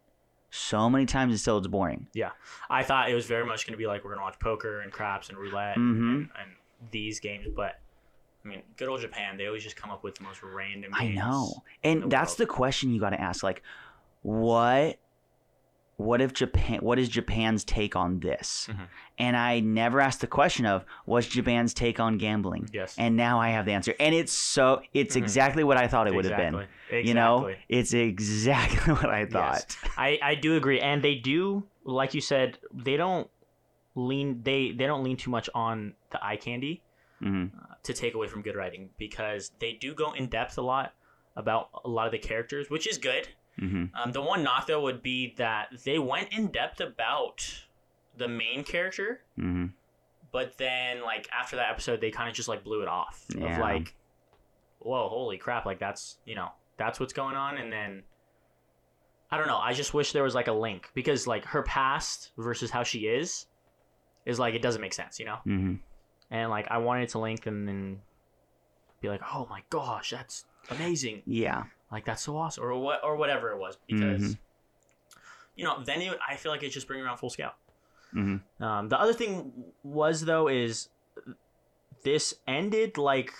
so 0.50 0.88
many 0.88 1.06
times 1.06 1.32
until 1.38 1.58
it's 1.58 1.66
boring. 1.66 2.06
Yeah, 2.14 2.30
I 2.70 2.82
thought 2.82 3.10
it 3.10 3.14
was 3.14 3.26
very 3.26 3.44
much 3.44 3.66
going 3.66 3.72
to 3.74 3.78
be 3.78 3.86
like 3.86 4.04
we're 4.04 4.10
going 4.10 4.20
to 4.20 4.24
watch 4.24 4.38
poker 4.38 4.80
and 4.80 4.92
craps 4.92 5.28
and 5.28 5.36
roulette 5.36 5.76
Mhm. 5.76 5.80
and, 5.80 6.30
and 6.40 6.50
these 6.90 7.20
games, 7.20 7.46
but 7.54 7.80
I 8.44 8.48
mean, 8.48 8.62
good 8.76 8.88
old 8.88 9.00
Japan, 9.00 9.36
they 9.36 9.46
always 9.46 9.64
just 9.64 9.74
come 9.76 9.90
up 9.90 10.04
with 10.04 10.14
the 10.14 10.22
most 10.24 10.40
random 10.42 10.92
I 10.94 11.08
know, 11.08 11.62
in 11.82 11.98
the 11.98 12.04
and 12.04 12.12
that's 12.12 12.38
world. 12.38 12.38
the 12.38 12.46
question 12.54 12.90
you 12.94 13.00
got 13.00 13.10
to 13.10 13.20
ask. 13.20 13.42
Like, 13.42 13.62
what 14.22 14.98
what 15.96 16.20
if 16.20 16.32
Japan? 16.34 16.80
What 16.80 16.98
is 16.98 17.08
Japan's 17.08 17.64
take 17.64 17.96
on 17.96 18.20
this? 18.20 18.68
Mhm. 18.70 18.86
And 19.18 19.36
I 19.36 19.60
never 19.60 20.00
asked 20.00 20.20
the 20.20 20.26
question 20.26 20.66
of 20.66 20.84
what's 21.06 21.26
Japan's 21.26 21.72
take 21.72 21.98
on 21.98 22.18
gambling. 22.18 22.68
Yes. 22.72 22.94
And 22.98 23.16
now 23.16 23.40
I 23.40 23.48
have 23.50 23.64
the 23.64 23.72
answer, 23.72 23.94
and 23.98 24.14
it's 24.14 24.32
so 24.32 24.82
it's 24.92 25.16
Mhm. 25.16 25.22
exactly 25.22 25.64
what 25.64 25.78
I 25.78 25.88
thought 25.88 26.06
it 26.06 26.14
would 26.14 26.26
have 26.26 26.36
been. 26.36 26.54
Exactly. 26.54 26.76
Exactly. 26.98 27.08
You 27.08 27.14
know, 27.14 27.54
it's 27.68 27.94
exactly 27.94 28.92
what 28.94 29.10
I 29.10 29.24
thought. 29.24 29.76
I, 29.96 30.18
I 30.22 30.34
do 30.34 30.56
agree, 30.56 30.80
and 30.80 31.02
they 31.02 31.14
do, 31.14 31.66
like 31.84 32.12
you 32.14 32.20
said, 32.20 32.58
they 32.74 32.96
don't 32.96 33.30
lean 33.94 34.42
they 34.42 34.72
they 34.72 34.86
don't 34.86 35.02
lean 35.02 35.16
too 35.16 35.30
much 35.30 35.48
on 35.54 35.94
the 36.10 36.22
eye 36.22 36.36
candy 36.36 36.82
hmm 37.18 37.46
uh, 37.58 37.74
to 37.82 37.94
take 37.94 38.12
away 38.12 38.26
from 38.28 38.42
good 38.42 38.54
writing 38.54 38.90
because 38.98 39.52
they 39.58 39.72
do 39.72 39.94
go 39.94 40.12
in 40.12 40.26
depth 40.26 40.58
a 40.58 40.60
lot 40.60 40.92
about 41.34 41.70
a 41.84 41.88
lot 41.88 42.04
of 42.04 42.12
the 42.12 42.18
characters, 42.18 42.68
which 42.68 42.86
is 42.86 42.98
good. 42.98 43.28
Hmm 43.58 43.84
Um, 43.94 44.12
the 44.12 44.22
one 44.22 44.42
knock 44.42 44.66
though 44.66 44.82
would 44.82 45.02
be 45.02 45.34
that 45.36 45.68
they 45.84 45.98
went 45.98 46.32
in 46.32 46.48
depth 46.48 46.80
about 46.80 47.62
the 48.16 48.28
main 48.28 48.64
character, 48.64 49.22
hmm 49.36 49.66
but 50.32 50.58
then 50.58 51.02
like 51.02 51.28
after 51.32 51.56
that 51.56 51.70
episode, 51.70 52.00
they 52.00 52.10
kind 52.10 52.28
of 52.28 52.34
just 52.34 52.48
like 52.48 52.62
blew 52.64 52.82
it 52.82 52.88
off 52.88 53.24
of 53.30 53.58
like, 53.60 53.94
whoa, 54.80 55.08
holy 55.08 55.38
crap! 55.38 55.64
Like 55.64 55.78
that's 55.78 56.18
you 56.26 56.34
know 56.34 56.50
that's 56.76 57.00
what's 57.00 57.12
going 57.12 57.36
on, 57.36 57.56
and 57.58 57.72
then. 57.72 58.02
I 59.30 59.38
don't 59.38 59.48
know. 59.48 59.58
I 59.58 59.72
just 59.72 59.92
wish 59.92 60.12
there 60.12 60.22
was 60.22 60.36
like 60.36 60.46
a 60.46 60.52
link 60.52 60.90
because 60.94 61.26
like 61.26 61.44
her 61.46 61.62
past 61.62 62.30
versus 62.38 62.70
how 62.70 62.84
she 62.84 63.08
is 63.08 63.46
is 64.24 64.38
like 64.38 64.54
it 64.54 64.62
doesn't 64.62 64.80
make 64.80 64.94
sense, 64.94 65.18
you 65.18 65.24
know? 65.26 65.38
hmm 65.42 65.74
And 66.30 66.48
like 66.48 66.68
I 66.70 66.78
wanted 66.78 67.08
to 67.10 67.18
link 67.18 67.46
and 67.46 67.66
then 67.66 68.00
be 69.00 69.08
like, 69.08 69.22
"Oh 69.34 69.46
my 69.50 69.62
gosh, 69.68 70.10
that's 70.10 70.44
amazing." 70.70 71.22
Yeah. 71.26 71.64
Like 71.96 72.04
that's 72.04 72.22
so 72.22 72.36
awesome 72.36 72.62
or 72.64 72.76
what 72.78 73.02
or 73.02 73.16
whatever 73.16 73.50
it 73.52 73.58
was 73.58 73.78
because 73.86 74.22
Mhm. 74.22 74.38
you 75.56 75.64
know, 75.64 75.82
then 75.82 76.02
it, 76.02 76.18
I 76.28 76.36
feel 76.36 76.52
like 76.52 76.62
it's 76.62 76.74
just 76.74 76.86
bringing 76.86 77.04
around 77.06 77.16
full 77.16 77.30
scale. 77.30 77.52
hmm 78.12 78.36
Um, 78.60 78.88
the 78.90 79.00
other 79.00 79.14
thing 79.14 79.52
was 79.82 80.20
though 80.20 80.48
is 80.48 80.90
this 82.04 82.34
ended 82.46 82.98
like 82.98 83.32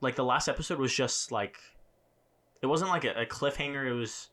like 0.00 0.16
the 0.16 0.24
last 0.24 0.48
episode 0.48 0.78
was 0.78 0.94
just 0.94 1.30
like 1.32 1.58
it 2.62 2.66
wasn't 2.66 2.90
like 2.90 3.04
a, 3.04 3.12
a 3.22 3.26
cliffhanger. 3.26 3.86
It 3.86 3.92
was 3.92 4.30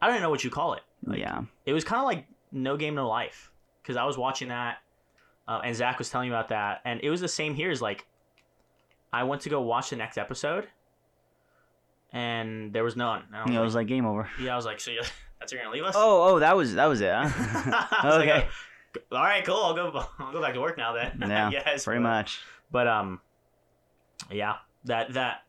I 0.00 0.06
don't 0.06 0.16
even 0.16 0.22
know 0.22 0.30
what 0.30 0.44
you 0.44 0.50
call 0.50 0.74
it. 0.74 0.82
Like, 1.04 1.18
yeah. 1.20 1.42
It 1.66 1.72
was 1.72 1.84
kind 1.84 2.00
of 2.00 2.06
like 2.06 2.26
No 2.52 2.76
Game 2.76 2.94
No 2.94 3.08
Life 3.08 3.50
because 3.82 3.96
I 3.96 4.04
was 4.04 4.18
watching 4.18 4.48
that 4.48 4.78
uh, 5.48 5.60
and 5.64 5.74
Zach 5.74 5.98
was 5.98 6.10
telling 6.10 6.28
me 6.28 6.34
about 6.34 6.50
that, 6.50 6.82
and 6.84 7.00
it 7.02 7.08
was 7.08 7.22
the 7.22 7.28
same 7.28 7.54
here 7.54 7.66
here. 7.68 7.72
Is 7.72 7.80
like 7.80 8.04
I 9.12 9.24
went 9.24 9.40
to 9.42 9.48
go 9.48 9.62
watch 9.62 9.88
the 9.90 9.96
next 9.96 10.18
episode, 10.18 10.68
and 12.12 12.72
there 12.72 12.84
was 12.84 12.96
none. 12.96 13.22
And 13.28 13.36
I 13.36 13.42
was 13.42 13.48
You 13.48 13.52
know, 13.54 13.58
it 13.58 13.62
like, 13.62 13.66
was 13.66 13.74
like 13.74 13.86
game 13.86 14.06
over. 14.06 14.28
yeah, 14.40 14.52
I 14.52 14.56
was 14.56 14.64
like, 14.64 14.80
so 14.80 14.90
you, 14.90 15.00
that's 15.40 15.52
where 15.52 15.60
you're 15.60 15.64
gonna 15.70 15.74
leave 15.76 15.84
us? 15.84 15.94
Oh, 15.96 16.34
oh, 16.34 16.38
that 16.40 16.56
was 16.56 16.74
that 16.74 16.86
was 16.86 17.00
it. 17.00 17.12
Huh? 17.12 17.86
Was 18.04 18.16
like, 18.18 18.28
okay. 18.28 18.46
uh, 19.12 19.14
all 19.14 19.22
right, 19.22 19.44
cool. 19.44 19.56
I'll 19.62 19.74
go. 19.74 20.04
I'll 20.18 20.32
go 20.32 20.40
back 20.40 20.54
to 20.54 20.60
work 20.60 20.76
now 20.78 20.92
then. 20.94 21.18
Yeah, 21.30 21.50
yes, 21.50 21.84
Pretty 21.84 21.98
but, 22.02 22.08
much. 22.08 22.40
But 22.70 22.86
um, 22.88 23.20
yeah, 24.30 24.56
that 24.84 25.12
that 25.12 25.42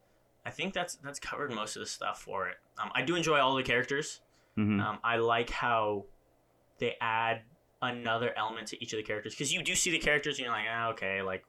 I 0.46 0.50
think 0.52 0.74
that's 0.74 0.96
that's 0.96 1.20
covered 1.20 1.52
most 1.54 1.76
of 1.76 1.80
the 1.82 1.86
stuff 1.86 2.22
for 2.22 2.48
it. 2.50 2.56
Um, 2.82 2.92
I 2.94 3.02
do 3.02 3.16
enjoy 3.16 3.40
all 3.40 3.56
the 3.56 3.64
characters. 3.64 4.22
hmm 4.56 4.80
Um, 4.80 5.00
I 5.04 5.18
like 5.18 5.50
how 5.50 6.06
they 6.80 6.96
add 7.02 7.42
another 7.82 8.34
element 8.38 8.68
to 8.68 8.84
each 8.84 8.92
of 8.94 8.98
the 8.98 9.04
characters 9.04 9.34
because 9.34 9.54
you 9.54 9.64
do 9.64 9.74
see 9.76 9.90
the 9.92 10.00
characters 10.00 10.38
and 10.38 10.46
you're 10.46 10.54
like, 10.54 10.66
ah, 10.70 10.90
okay, 10.90 11.22
like, 11.22 11.44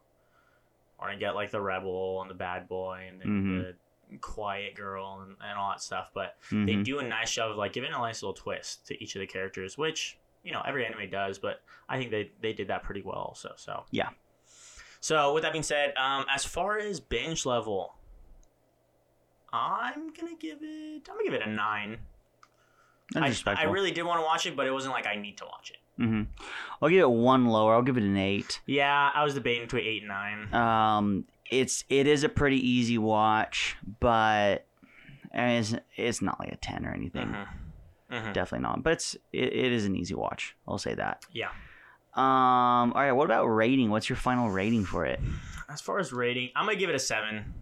or 0.99 1.09
I 1.09 1.17
get 1.17 1.35
like 1.35 1.51
the 1.51 1.61
rebel 1.61 2.21
and 2.23 2.31
the 2.31 2.35
bad 2.35 2.69
boy 2.69 3.05
and 3.09 3.21
then 3.21 3.29
Mhm. 3.29 3.63
the 3.63 3.75
quiet 4.21 4.75
girl 4.75 5.21
and, 5.27 5.37
and 5.43 5.59
all 5.59 5.71
that 5.71 5.81
stuff, 5.83 6.11
but 6.15 6.37
they 6.51 6.75
hmm 6.75 6.83
do 6.83 6.99
a 6.99 7.03
nice 7.03 7.33
job 7.33 7.51
of 7.51 7.57
like 7.57 7.73
giving 7.73 7.91
a 7.93 7.99
nice 7.99 8.23
little 8.23 8.35
twist 8.35 8.87
to 8.89 9.03
each 9.03 9.15
of 9.17 9.21
the 9.21 9.27
characters, 9.27 9.77
which 9.79 10.19
you 10.43 10.53
know 10.53 10.63
every 10.67 10.87
anime 10.87 11.11
does, 11.11 11.39
but 11.39 11.63
I 11.89 11.99
think 11.99 12.11
they 12.11 12.31
they 12.41 12.53
did 12.53 12.69
that 12.69 12.83
pretty 12.83 13.03
well 13.03 13.17
also. 13.17 13.53
So 13.57 13.85
Yeah. 13.91 14.11
So 15.01 15.33
with 15.33 15.43
that 15.45 15.53
being 15.53 15.63
said, 15.63 15.95
um, 15.97 16.27
as 16.35 16.45
far 16.45 16.79
as 16.79 17.01
binge 17.01 17.47
level, 17.47 17.95
I'm 19.53 20.13
gonna 20.13 20.37
give 20.39 20.59
it. 20.63 21.09
I'm 21.09 21.17
gonna 21.17 21.25
give 21.25 21.35
it 21.35 21.43
a 21.47 21.51
nine. 21.51 21.99
I, 23.17 23.35
I 23.47 23.65
really 23.65 23.91
did 23.91 24.05
want 24.05 24.21
to 24.21 24.25
watch 24.25 24.47
it, 24.47 24.55
but 24.55 24.67
it 24.69 24.71
wasn't 24.71 24.95
like 24.95 25.07
I 25.07 25.17
need 25.17 25.37
to 25.39 25.45
watch 25.45 25.73
it. 25.73 25.79
Mm-hmm. 26.01 26.23
I'll 26.81 26.89
give 26.89 27.01
it 27.01 27.11
one 27.11 27.47
lower. 27.47 27.75
I'll 27.75 27.83
give 27.83 27.97
it 27.97 28.05
an 28.05 28.17
eight. 28.17 28.61
Yeah, 28.67 29.11
I 29.13 29.25
was 29.25 29.35
debating 29.35 29.65
between 29.65 29.85
eight 29.85 30.03
and 30.03 30.09
nine. 30.09 30.55
Um, 30.55 31.25
it's 31.51 31.85
it 31.89 32.07
is 32.07 32.25
a 32.25 32.29
pretty 32.29 32.57
easy 32.67 32.99
watch, 32.99 33.77
but 34.01 34.67
it's 35.33 35.75
it's 35.97 36.23
not 36.23 36.39
like 36.41 36.53
a 36.53 36.57
ten 36.57 36.87
or 36.87 36.93
anything. 36.93 37.29
Mhm. 37.29 37.47
Mhm. 38.11 38.33
Definitely 38.33 38.63
not. 38.65 38.83
But 38.83 38.95
it's 38.95 39.15
it, 39.33 39.53
it 39.53 39.73
is 39.73 39.85
an 39.85 39.95
easy 39.97 40.15
watch. 40.15 40.57
I'll 40.67 40.79
say 40.79 40.95
that. 40.95 41.25
Yeah. 41.33 41.51
Um. 42.15 42.93
All 42.93 43.01
right. 43.03 43.13
What 43.13 43.25
about 43.25 43.47
rating? 43.47 43.91
What's 43.91 44.09
your 44.09 44.17
final 44.17 44.51
rating 44.51 44.85
for 44.85 45.05
it? 45.07 45.21
As 45.69 45.81
far 45.81 45.99
as 46.01 46.13
rating, 46.13 46.51
I'm 46.57 46.67
gonna 46.67 46.77
give 46.77 46.91
it 46.91 46.97
a 46.97 47.01
seven. 47.01 47.55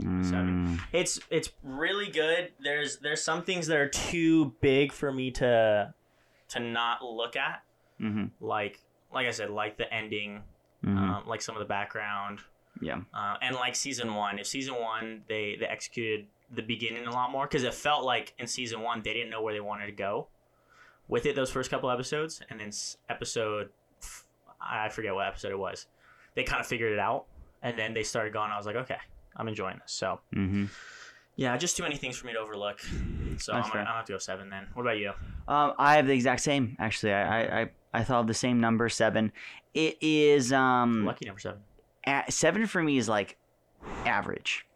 Mm, 0.00 0.24
Seven. 0.24 0.80
It's 0.92 1.20
it's 1.30 1.50
really 1.62 2.10
good. 2.10 2.52
There's 2.62 2.98
there's 2.98 3.22
some 3.22 3.44
things 3.44 3.66
that 3.68 3.76
are 3.76 3.88
too 3.88 4.54
big 4.60 4.90
for 4.92 5.12
me 5.12 5.30
to 5.32 5.94
to 6.48 6.60
not 6.60 7.04
look 7.04 7.36
at. 7.36 7.62
Mm-hmm. 8.00 8.24
Like 8.44 8.80
like 9.12 9.26
I 9.26 9.30
said, 9.30 9.50
like 9.50 9.76
the 9.76 9.92
ending, 9.92 10.42
hmm 10.82 10.96
um, 10.98 11.24
like 11.26 11.42
some 11.42 11.54
of 11.54 11.60
the 11.60 11.66
background, 11.66 12.40
yeah. 12.82 13.00
uh, 13.14 13.36
and 13.40 13.54
like 13.56 13.74
season 13.76 14.14
one. 14.14 14.38
If 14.38 14.46
season 14.46 14.74
one 14.74 15.22
they 15.28 15.56
they 15.58 15.66
executed 15.66 16.26
the 16.54 16.62
beginning 16.62 17.06
a 17.06 17.10
lot 17.10 17.30
more 17.30 17.46
because 17.46 17.62
it 17.64 17.72
felt 17.72 18.04
like 18.04 18.34
in 18.38 18.46
season 18.46 18.82
one 18.82 19.00
they 19.02 19.14
didn't 19.14 19.30
know 19.30 19.40
where 19.40 19.54
they 19.54 19.60
wanted 19.60 19.86
to 19.86 19.92
go 19.92 20.28
with 21.08 21.24
it 21.26 21.34
those 21.34 21.50
first 21.50 21.70
couple 21.70 21.90
episodes, 21.90 22.42
and 22.50 22.60
then 22.60 22.70
episode 23.08 23.70
I 24.60 24.88
forget 24.90 25.14
what 25.14 25.26
episode 25.26 25.50
it 25.52 25.58
was. 25.58 25.86
They 26.34 26.44
kind 26.44 26.60
of 26.60 26.66
figured 26.66 26.92
it 26.92 26.98
out, 26.98 27.24
and 27.62 27.78
then 27.78 27.94
they 27.94 28.02
started 28.02 28.32
going. 28.32 28.50
I 28.50 28.56
was 28.56 28.66
like, 28.66 28.76
okay, 28.76 28.98
I'm 29.36 29.48
enjoying 29.48 29.78
this. 29.82 29.92
So 29.92 30.20
Mm-hmm. 30.34 30.66
yeah, 31.36 31.56
just 31.56 31.76
too 31.76 31.82
many 31.82 31.96
things 31.96 32.16
for 32.16 32.26
me 32.26 32.32
to 32.34 32.38
overlook. 32.38 32.80
So 32.80 32.88
That's 32.90 33.48
I'm 33.48 33.52
gonna. 33.52 33.62
I'm 33.62 33.72
gonna 33.72 33.86
have 33.96 34.04
to 34.06 34.12
go 34.12 34.18
seven 34.18 34.50
then. 34.50 34.66
What 34.74 34.82
about 34.82 34.98
you? 34.98 35.12
Um, 35.48 35.72
I 35.78 35.96
have 35.96 36.06
the 36.06 36.12
exact 36.12 36.42
same. 36.42 36.76
Actually, 36.78 37.12
I 37.14 37.22
I 37.22 37.60
I, 37.62 37.70
I 37.94 38.04
thought 38.04 38.20
of 38.20 38.26
the 38.26 38.34
same 38.34 38.60
number 38.60 38.88
seven. 38.88 39.32
It 39.74 39.96
is 40.00 40.52
um 40.52 41.04
Lucky 41.06 41.26
number 41.26 41.40
seven. 41.40 41.60
A 42.06 42.24
seven 42.30 42.66
for 42.66 42.82
me 42.82 42.98
is 42.98 43.08
like 43.08 43.36
average. 44.04 44.66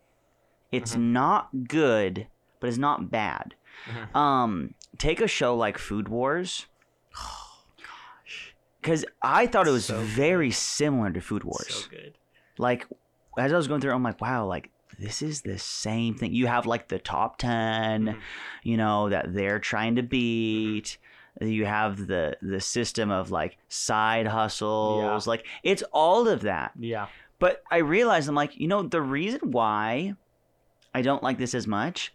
It's 0.72 0.94
Mhm. 0.96 1.00
not 1.12 1.68
good, 1.68 2.26
but 2.60 2.68
it's 2.68 2.78
not 2.78 3.10
bad. 3.10 3.54
Mhm. 3.86 4.16
Um, 4.16 4.74
take 4.98 5.20
a 5.20 5.28
show 5.28 5.54
like 5.56 5.78
Food 5.78 6.08
Wars. 6.08 6.66
Gosh. 7.78 8.54
Because 8.80 9.04
I 9.22 9.46
thought 9.46 9.66
it 9.68 9.72
was 9.72 9.86
So 9.86 9.98
good. 9.98 10.06
very 10.08 10.50
similar 10.50 11.10
to 11.10 11.20
Food 11.20 11.44
Wars. 11.44 11.66
So 11.84 11.88
good. 11.90 12.18
Like, 12.58 12.86
as 13.38 13.52
I 13.52 13.56
was 13.56 13.68
going 13.68 13.80
through, 13.80 13.92
I'm 13.92 14.02
like, 14.02 14.20
wow, 14.20 14.46
like 14.46 14.70
this 14.98 15.20
is 15.22 15.42
the 15.42 15.58
same 15.58 16.14
thing. 16.14 16.32
You 16.32 16.46
have 16.46 16.64
like 16.66 16.88
the 16.88 16.98
top 16.98 17.38
10 17.38 18.06
Mhm. 18.06 18.20
you 18.62 18.76
know, 18.76 19.08
that 19.10 19.34
they're 19.34 19.58
trying 19.58 19.96
to 19.96 20.02
beat. 20.02 20.98
You 21.40 21.66
have 21.66 22.06
the 22.06 22.36
the 22.40 22.60
system 22.60 23.10
of 23.10 23.30
like 23.30 23.58
side 23.68 24.26
hustles. 24.26 25.26
Like 25.26 25.46
it's 25.62 25.82
all 25.92 26.28
of 26.28 26.42
that. 26.42 26.72
Yeah. 26.78 27.06
But 27.38 27.62
I 27.70 27.78
realized 27.78 28.28
I'm 28.28 28.34
like, 28.34 28.58
you 28.58 28.68
know, 28.68 28.82
the 28.82 29.02
reason 29.02 29.50
why 29.50 30.14
I 30.94 31.02
don't 31.02 31.22
like 31.22 31.36
this 31.36 31.54
as 31.54 31.66
much 31.66 32.14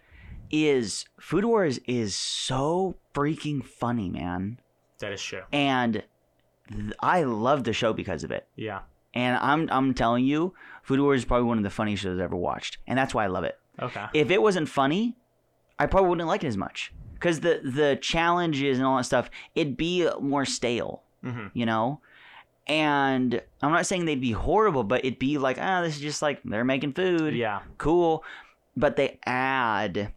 is 0.49 1.05
Food 1.19 1.45
Wars 1.45 1.79
is 1.85 2.15
so 2.15 2.95
freaking 3.13 3.63
funny, 3.63 4.09
man. 4.09 4.59
That 4.99 5.11
is 5.11 5.21
true. 5.21 5.43
And 5.51 6.03
th- 6.71 6.93
I 6.99 7.23
love 7.23 7.63
the 7.63 7.73
show 7.73 7.93
because 7.93 8.23
of 8.23 8.31
it. 8.31 8.47
Yeah. 8.55 8.81
And 9.13 9.37
I'm 9.37 9.69
I'm 9.71 9.93
telling 9.93 10.25
you, 10.25 10.53
Food 10.83 10.99
Wars 10.99 11.21
is 11.21 11.25
probably 11.25 11.45
one 11.47 11.57
of 11.57 11.63
the 11.63 11.69
funniest 11.69 12.03
shows 12.03 12.17
I've 12.17 12.23
ever 12.23 12.35
watched. 12.35 12.79
And 12.87 12.97
that's 12.97 13.13
why 13.13 13.23
I 13.23 13.27
love 13.27 13.43
it. 13.43 13.59
Okay. 13.79 14.05
If 14.13 14.31
it 14.31 14.41
wasn't 14.41 14.69
funny, 14.69 15.15
I 15.77 15.85
probably 15.85 16.09
wouldn't 16.09 16.27
like 16.27 16.43
it 16.43 16.47
as 16.47 16.57
much. 16.57 16.91
Because 17.21 17.39
the 17.41 17.61
the 17.63 17.97
challenges 18.01 18.77
and 18.79 18.85
all 18.87 18.97
that 18.97 19.03
stuff, 19.05 19.29
it'd 19.55 19.77
be 19.77 20.09
more 20.19 20.43
stale. 20.45 21.03
Mm-hmm. 21.23 21.47
you 21.53 21.67
know? 21.67 22.01
And 22.65 23.41
I'm 23.61 23.71
not 23.71 23.85
saying 23.85 24.05
they'd 24.05 24.19
be 24.19 24.31
horrible, 24.31 24.83
but 24.83 25.05
it'd 25.05 25.19
be 25.19 25.37
like, 25.37 25.57
ah, 25.59 25.81
this 25.83 25.95
is 25.97 26.01
just 26.01 26.21
like 26.23 26.41
they're 26.43 26.63
making 26.65 26.93
food. 26.93 27.35
Yeah. 27.35 27.59
Cool. 27.77 28.23
But 28.75 28.95
they 28.95 29.19
add 29.25 30.13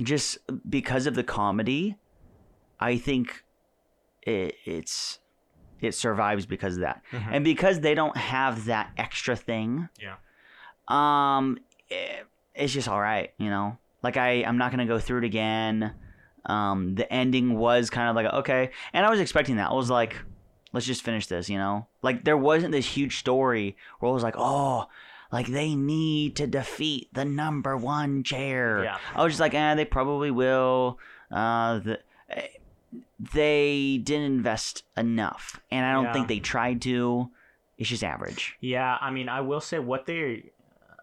just 0.00 0.38
because 0.68 1.06
of 1.06 1.14
the 1.14 1.22
comedy, 1.22 1.96
I 2.78 2.96
think 2.96 3.44
it, 4.22 4.54
it's 4.64 5.18
it 5.80 5.94
survives 5.94 6.46
because 6.46 6.76
of 6.76 6.80
that. 6.80 7.02
Mhm. 7.12 7.28
And 7.32 7.44
because 7.44 7.80
they 7.80 7.94
don't 7.94 8.16
have 8.16 8.64
that 8.66 8.92
extra 8.96 9.36
thing. 9.36 9.88
Yeah. 10.00 10.16
Um 10.88 11.58
it, 11.88 12.26
it's 12.54 12.72
just 12.72 12.88
all 12.88 13.00
right, 13.00 13.32
you 13.38 13.50
know. 13.50 13.76
Like 14.02 14.16
I 14.16 14.42
I'm 14.44 14.58
not 14.58 14.70
going 14.72 14.86
to 14.86 14.92
go 14.92 14.98
through 14.98 15.18
it 15.18 15.24
again. 15.24 15.94
Um 16.46 16.94
the 16.94 17.10
ending 17.12 17.56
was 17.58 17.90
kind 17.90 18.08
of 18.08 18.16
like 18.16 18.32
okay, 18.40 18.70
and 18.92 19.04
I 19.04 19.10
was 19.10 19.20
expecting 19.20 19.56
that. 19.56 19.70
I 19.70 19.74
was 19.74 19.90
like 19.90 20.16
let's 20.72 20.86
just 20.86 21.02
finish 21.02 21.26
this, 21.26 21.48
you 21.50 21.58
know? 21.58 21.86
Like 22.00 22.24
there 22.24 22.36
wasn't 22.36 22.72
this 22.72 22.86
huge 22.86 23.18
story 23.18 23.76
where 23.98 24.10
I 24.10 24.14
was 24.14 24.22
like, 24.22 24.36
"Oh, 24.38 24.86
like 25.32 25.48
they 25.48 25.74
need 25.74 26.36
to 26.36 26.46
defeat 26.46 27.12
the 27.12 27.24
number 27.24 27.76
1 27.76 28.22
chair." 28.22 28.84
Yeah. 28.84 28.98
I 29.14 29.24
was 29.24 29.32
just 29.32 29.40
like, 29.40 29.52
"Eh, 29.54 29.74
they 29.74 29.84
probably 29.84 30.30
will." 30.30 30.98
Uh 31.30 31.78
the 31.80 31.98
eh, 32.30 32.46
they 33.34 33.98
didn't 34.02 34.26
invest 34.32 34.84
enough, 34.96 35.60
and 35.70 35.84
I 35.84 35.92
don't 35.92 36.04
Yeah. 36.04 36.12
think 36.12 36.28
they 36.28 36.40
tried 36.40 36.80
to. 36.82 37.30
It's 37.78 37.88
just 37.88 38.04
average. 38.04 38.56
Yeah, 38.60 38.96
I 39.00 39.10
mean, 39.10 39.28
I 39.28 39.40
will 39.40 39.60
say 39.60 39.78
what 39.78 40.06
they. 40.06 40.52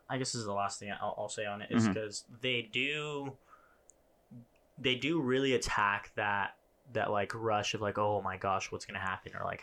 I 0.09 0.17
guess 0.17 0.31
this 0.31 0.39
is 0.39 0.45
the 0.45 0.53
last 0.53 0.79
thing 0.79 0.91
I'll, 1.01 1.15
I'll 1.17 1.29
say 1.29 1.45
on 1.45 1.61
it 1.61 1.69
is 1.71 1.83
Mhm. 1.87 1.93
because 1.93 2.23
they 2.41 2.61
do. 2.61 3.33
They 4.79 4.95
do 4.95 5.19
really 5.21 5.53
attack 5.53 6.11
that 6.15 6.55
that 6.93 7.11
like 7.11 7.33
rush 7.35 7.73
of 7.73 7.81
like 7.81 7.97
oh 7.97 8.21
my 8.21 8.37
gosh 8.37 8.71
what's 8.71 8.85
gonna 8.85 8.99
happen 8.99 9.33
or 9.37 9.43
like 9.43 9.61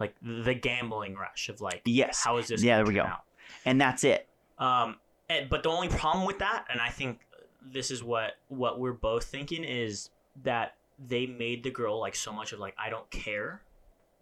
like 0.00 0.14
the 0.20 0.54
gambling 0.54 1.14
rush 1.14 1.48
of 1.48 1.60
like 1.60 1.82
Yes. 1.84 2.24
how 2.24 2.38
is 2.38 2.48
this 2.48 2.62
Yeah, 2.62 2.76
there 2.78 2.86
we 2.86 2.94
go. 2.94 3.02
out? 3.02 3.22
And 3.64 3.80
that's 3.80 4.02
it. 4.02 4.26
Um, 4.58 4.96
and, 5.28 5.48
but 5.48 5.62
the 5.62 5.68
only 5.68 5.88
problem 5.88 6.24
with 6.26 6.38
that, 6.40 6.64
and 6.68 6.80
I 6.80 6.88
think 6.88 7.20
this 7.62 7.90
is 7.90 8.02
what 8.02 8.36
what 8.48 8.80
we're 8.80 8.92
both 8.92 9.24
thinking 9.24 9.62
is 9.64 10.10
that 10.42 10.74
they 10.98 11.26
made 11.26 11.62
the 11.62 11.70
girl 11.70 12.00
like 12.00 12.14
so 12.16 12.32
much 12.32 12.52
of 12.52 12.58
like 12.58 12.74
I 12.78 12.88
don't 12.90 13.08
care 13.10 13.62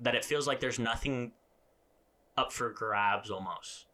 that 0.00 0.14
it 0.14 0.24
feels 0.24 0.46
like 0.46 0.60
there's 0.60 0.78
nothing 0.78 1.32
up 2.36 2.52
for 2.52 2.68
grabs 2.70 3.30
almost. 3.30 3.86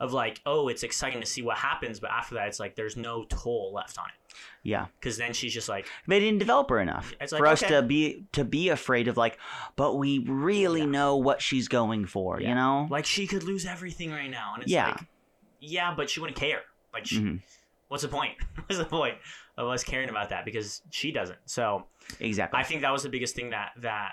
Of 0.00 0.14
like, 0.14 0.40
oh, 0.46 0.68
it's 0.68 0.82
exciting 0.82 1.20
to 1.20 1.26
see 1.26 1.42
what 1.42 1.58
happens, 1.58 2.00
but 2.00 2.10
after 2.10 2.34
that, 2.36 2.48
it's 2.48 2.58
like 2.58 2.74
there's 2.74 2.96
no 2.96 3.24
toll 3.28 3.70
left 3.74 3.98
on 3.98 4.06
it 4.06 4.34
Yeah. 4.62 4.86
because 4.98 5.18
then 5.18 5.34
she's 5.34 5.52
just 5.52 5.68
like, 5.68 5.86
They 6.08 6.18
didn't 6.18 6.38
develop 6.38 6.70
her 6.70 6.80
enough 6.80 7.12
It's 7.20 7.36
for 7.36 7.46
us 7.46 7.62
okay. 7.62 7.74
to 7.74 7.82
be 7.82 8.24
to 8.32 8.42
be 8.44 8.70
afraid 8.70 9.08
of 9.08 9.18
like, 9.18 9.38
but 9.76 9.96
we 9.96 10.20
really 10.20 10.80
Yeah. 10.80 10.86
know 10.86 11.16
what 11.16 11.42
she's 11.42 11.68
going 11.68 12.06
for, 12.06 12.40
Yeah. 12.40 12.48
you 12.48 12.54
know? 12.54 12.88
like 12.90 13.04
she 13.04 13.26
could 13.26 13.42
lose 13.42 13.66
everything 13.66 14.10
right 14.10 14.30
now, 14.30 14.54
and 14.54 14.62
it's 14.62 14.72
Yeah. 14.72 14.86
like, 14.88 15.00
yeah, 15.60 15.92
but 15.94 16.08
she 16.08 16.18
wouldn't 16.20 16.38
care. 16.38 16.62
Like, 16.94 17.04
she, 17.06 17.18
Mhm. 17.20 17.40
what's 17.88 18.02
the 18.02 18.08
point? 18.08 18.36
what's 18.66 18.78
the 18.78 18.86
point 18.86 19.18
of 19.58 19.68
us 19.68 19.84
caring 19.84 20.08
about 20.08 20.30
that 20.30 20.46
because 20.46 20.80
she 20.90 21.12
doesn't? 21.12 21.38
So. 21.44 21.86
Exactly. 22.20 22.58
I 22.58 22.62
think 22.62 22.80
that 22.80 22.90
was 22.92 23.02
the 23.02 23.10
biggest 23.10 23.36
thing 23.36 23.50
that 23.50 23.72
that 23.76 24.12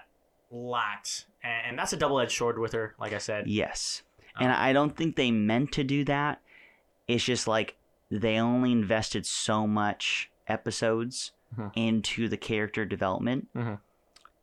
lacked, 0.51 1.25
and, 1.43 1.67
and 1.69 1.79
that's 1.79 1.93
a 1.93 1.97
double 1.97 2.19
edged 2.19 2.33
sword 2.37 2.59
with 2.59 2.73
her. 2.73 2.95
Like 2.99 3.13
I 3.13 3.17
said, 3.17 3.47
yes. 3.47 4.03
And 4.39 4.51
Um, 4.51 4.57
I 4.59 4.73
don't 4.73 4.95
think 4.95 5.15
they 5.15 5.31
meant 5.31 5.71
to 5.73 5.83
do 5.83 6.03
that. 6.05 6.41
It's 7.07 7.23
just 7.23 7.47
like 7.47 7.77
they 8.11 8.37
only 8.39 8.71
invested 8.71 9.25
so 9.25 9.67
much 9.67 10.29
episodes 10.47 11.31
Mhm. 11.57 11.71
into 11.75 12.27
the 12.29 12.37
character 12.37 12.85
development 12.85 13.47
Mhm. 13.55 13.79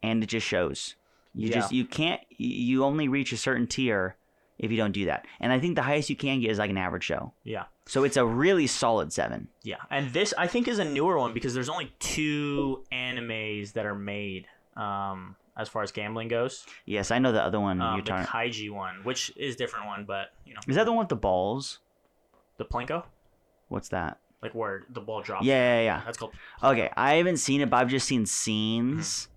and 0.03 0.23
it 0.23 0.27
just 0.27 0.47
shows. 0.47 0.97
You 1.35 1.49
Yeah. 1.49 1.55
just 1.55 1.73
you 1.73 1.85
can't 1.85 2.21
you 2.31 2.85
only 2.85 3.09
reach 3.09 3.33
a 3.33 3.37
certain 3.37 3.67
tier 3.67 4.17
if 4.59 4.71
you 4.71 4.77
don't 4.77 4.93
do 4.93 5.05
that. 5.07 5.27
And 5.41 5.53
I 5.53 5.59
think 5.59 5.75
the 5.77 5.83
highest 5.83 6.09
you 6.11 6.17
can 6.17 6.41
get 6.41 6.51
is 6.51 6.59
like 6.59 6.71
an 6.71 6.77
average 6.79 7.05
show. 7.05 7.33
yeah, 7.43 7.65
So 7.87 8.05
it's 8.05 8.17
a 8.17 8.25
really 8.25 8.67
solid 8.67 9.13
7. 9.13 9.49
yeah. 9.63 9.77
And 9.91 10.13
this 10.13 10.33
I 10.39 10.47
think 10.47 10.69
is 10.69 10.79
a 10.79 10.85
newer 10.85 11.19
one 11.19 11.33
because 11.35 11.55
there's 11.55 11.69
only 11.69 11.93
two 11.99 12.85
animes 12.93 13.73
that 13.73 13.85
are 13.87 13.95
made 13.95 14.47
um, 14.77 15.37
as 15.57 15.69
far 15.69 15.83
as 15.83 15.93
gambling 15.93 16.29
goes. 16.29 16.67
Yes, 16.85 17.11
I 17.11 17.19
know 17.19 17.33
the 17.33 17.43
other 17.43 17.61
one 17.61 17.81
Um, 17.81 17.95
you're 17.97 18.03
the 18.05 18.11
talking. 18.11 18.27
Kaiji 18.27 18.71
one, 18.71 18.97
which 19.05 19.33
is 19.37 19.55
a 19.55 19.59
different 19.59 19.87
one, 19.87 20.05
but 20.05 20.29
you 20.45 20.55
know, 20.55 20.61
Is 20.67 20.77
that 20.77 20.85
the 20.85 20.93
one 20.93 21.01
with 21.01 21.09
the 21.09 21.17
balls? 21.17 21.81
the 22.57 22.65
Plinko, 22.65 23.05
What's 23.69 23.89
that? 23.91 24.19
like 24.43 24.55
where 24.55 24.83
the 24.91 25.01
ball 25.01 25.23
drops. 25.23 25.47
Yeah, 25.47 25.79
yeah, 25.79 25.83
yeah. 25.85 26.03
that's 26.05 26.19
called. 26.19 26.33
Okay, 26.63 26.91
I 26.97 27.15
haven't 27.15 27.39
seen 27.39 27.63
it, 27.63 27.71
but 27.71 27.79
I've 27.79 27.89
just 27.89 28.07
seen 28.07 28.27
scenes. 28.27 29.29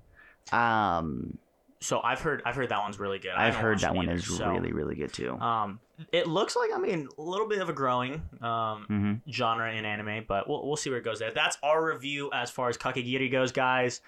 Mm-hmm. 0.52 0.56
Um, 0.58 1.38
So 1.80 2.02
I've 2.02 2.20
heard 2.20 2.42
I've 2.46 2.56
heard 2.56 2.70
that 2.70 2.80
one's 2.82 3.00
really 3.00 3.18
good. 3.20 3.32
I've 3.32 3.56
heard 3.56 3.80
that 3.80 3.96
one 3.96 4.06
either, 4.10 4.16
is 4.18 4.38
so, 4.38 4.50
really, 4.52 4.74
really 4.74 4.96
good 4.96 5.14
too. 5.14 5.38
Um, 5.40 5.80
it 6.12 6.28
looks 6.28 6.56
like 6.58 6.72
I 6.76 6.78
mean 6.78 7.08
a 7.18 7.22
little 7.22 7.48
bit 7.48 7.60
of 7.60 7.70
a 7.70 7.74
growing 7.74 8.22
um, 8.42 8.84
hmm 8.88 9.14
genre 9.32 9.72
in 9.74 9.86
anime, 9.86 10.26
but 10.28 10.48
we'll, 10.50 10.66
we'll 10.68 10.76
see 10.76 10.90
where 10.90 11.00
it 11.00 11.06
goes 11.06 11.20
there. 11.20 11.32
That's 11.32 11.58
our 11.64 11.86
review 11.86 12.30
as 12.34 12.52
far 12.52 12.68
as 12.70 12.78
Kakegiri 12.78 13.32
goes, 13.32 13.52
guys. 13.54 14.02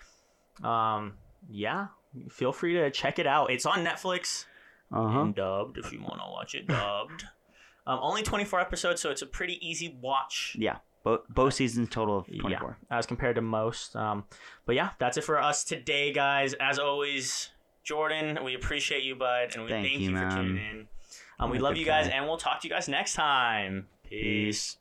Um, 0.64 1.14
yeah, 1.50 1.88
feel 2.30 2.52
free 2.52 2.74
to 2.74 2.90
check 2.92 3.20
it 3.20 3.28
out. 3.28 3.52
It's 3.52 3.66
on 3.66 3.86
Netflix 3.86 4.46
Uh 4.92 5.08
huh. 5.08 5.20
and 5.22 5.36
dubbed 5.36 5.78
if 5.78 5.92
you 5.92 6.02
want 6.02 6.16
to 6.22 6.30
watch 6.32 6.56
it 6.56 6.68
dubbed. 6.68 7.26
um, 7.88 8.00
only 8.02 8.24
24 8.24 8.60
episodes, 8.60 9.02
so 9.02 9.10
it's 9.12 9.22
a 9.22 9.26
pretty 9.28 9.58
easy 9.68 9.98
watch. 10.02 10.56
Yeah, 10.60 10.78
both 11.04 11.22
both 11.30 11.54
seasons 11.54 11.90
total 11.90 12.20
of 12.20 12.26
24 12.28 12.50
Yeah, 12.90 12.98
as 12.98 13.06
compared 13.06 13.36
to 13.36 13.42
most. 13.42 13.96
Um, 13.96 14.26
but 14.66 14.76
yeah, 14.76 14.92
that's 15.00 15.18
it 15.18 15.24
for 15.24 15.40
us 15.40 15.64
today, 15.64 16.12
guys. 16.14 16.54
As 16.56 16.80
always, 16.80 17.50
Jordan, 17.84 18.40
we 18.44 18.56
appreciate 18.56 19.04
you, 19.04 19.16
bud, 19.16 19.52
and 19.56 19.64
we 19.64 19.70
Thank 19.70 19.88
thank, 19.88 20.00
you, 20.02 20.12
you, 20.12 20.18
for 20.18 20.30
tuning 20.30 20.58
in. 20.58 20.88
Um, 21.40 21.50
we 21.52 21.58
love 21.60 21.78
you 21.78 21.86
guys, 21.86 22.08
guy. 22.08 22.16
and 22.16 22.26
we'll 22.28 22.38
talk 22.38 22.62
to 22.62 22.68
you 22.68 22.74
guys 22.74 22.90
next 22.90 23.14
time. 23.14 23.88
Peace. 24.10 24.76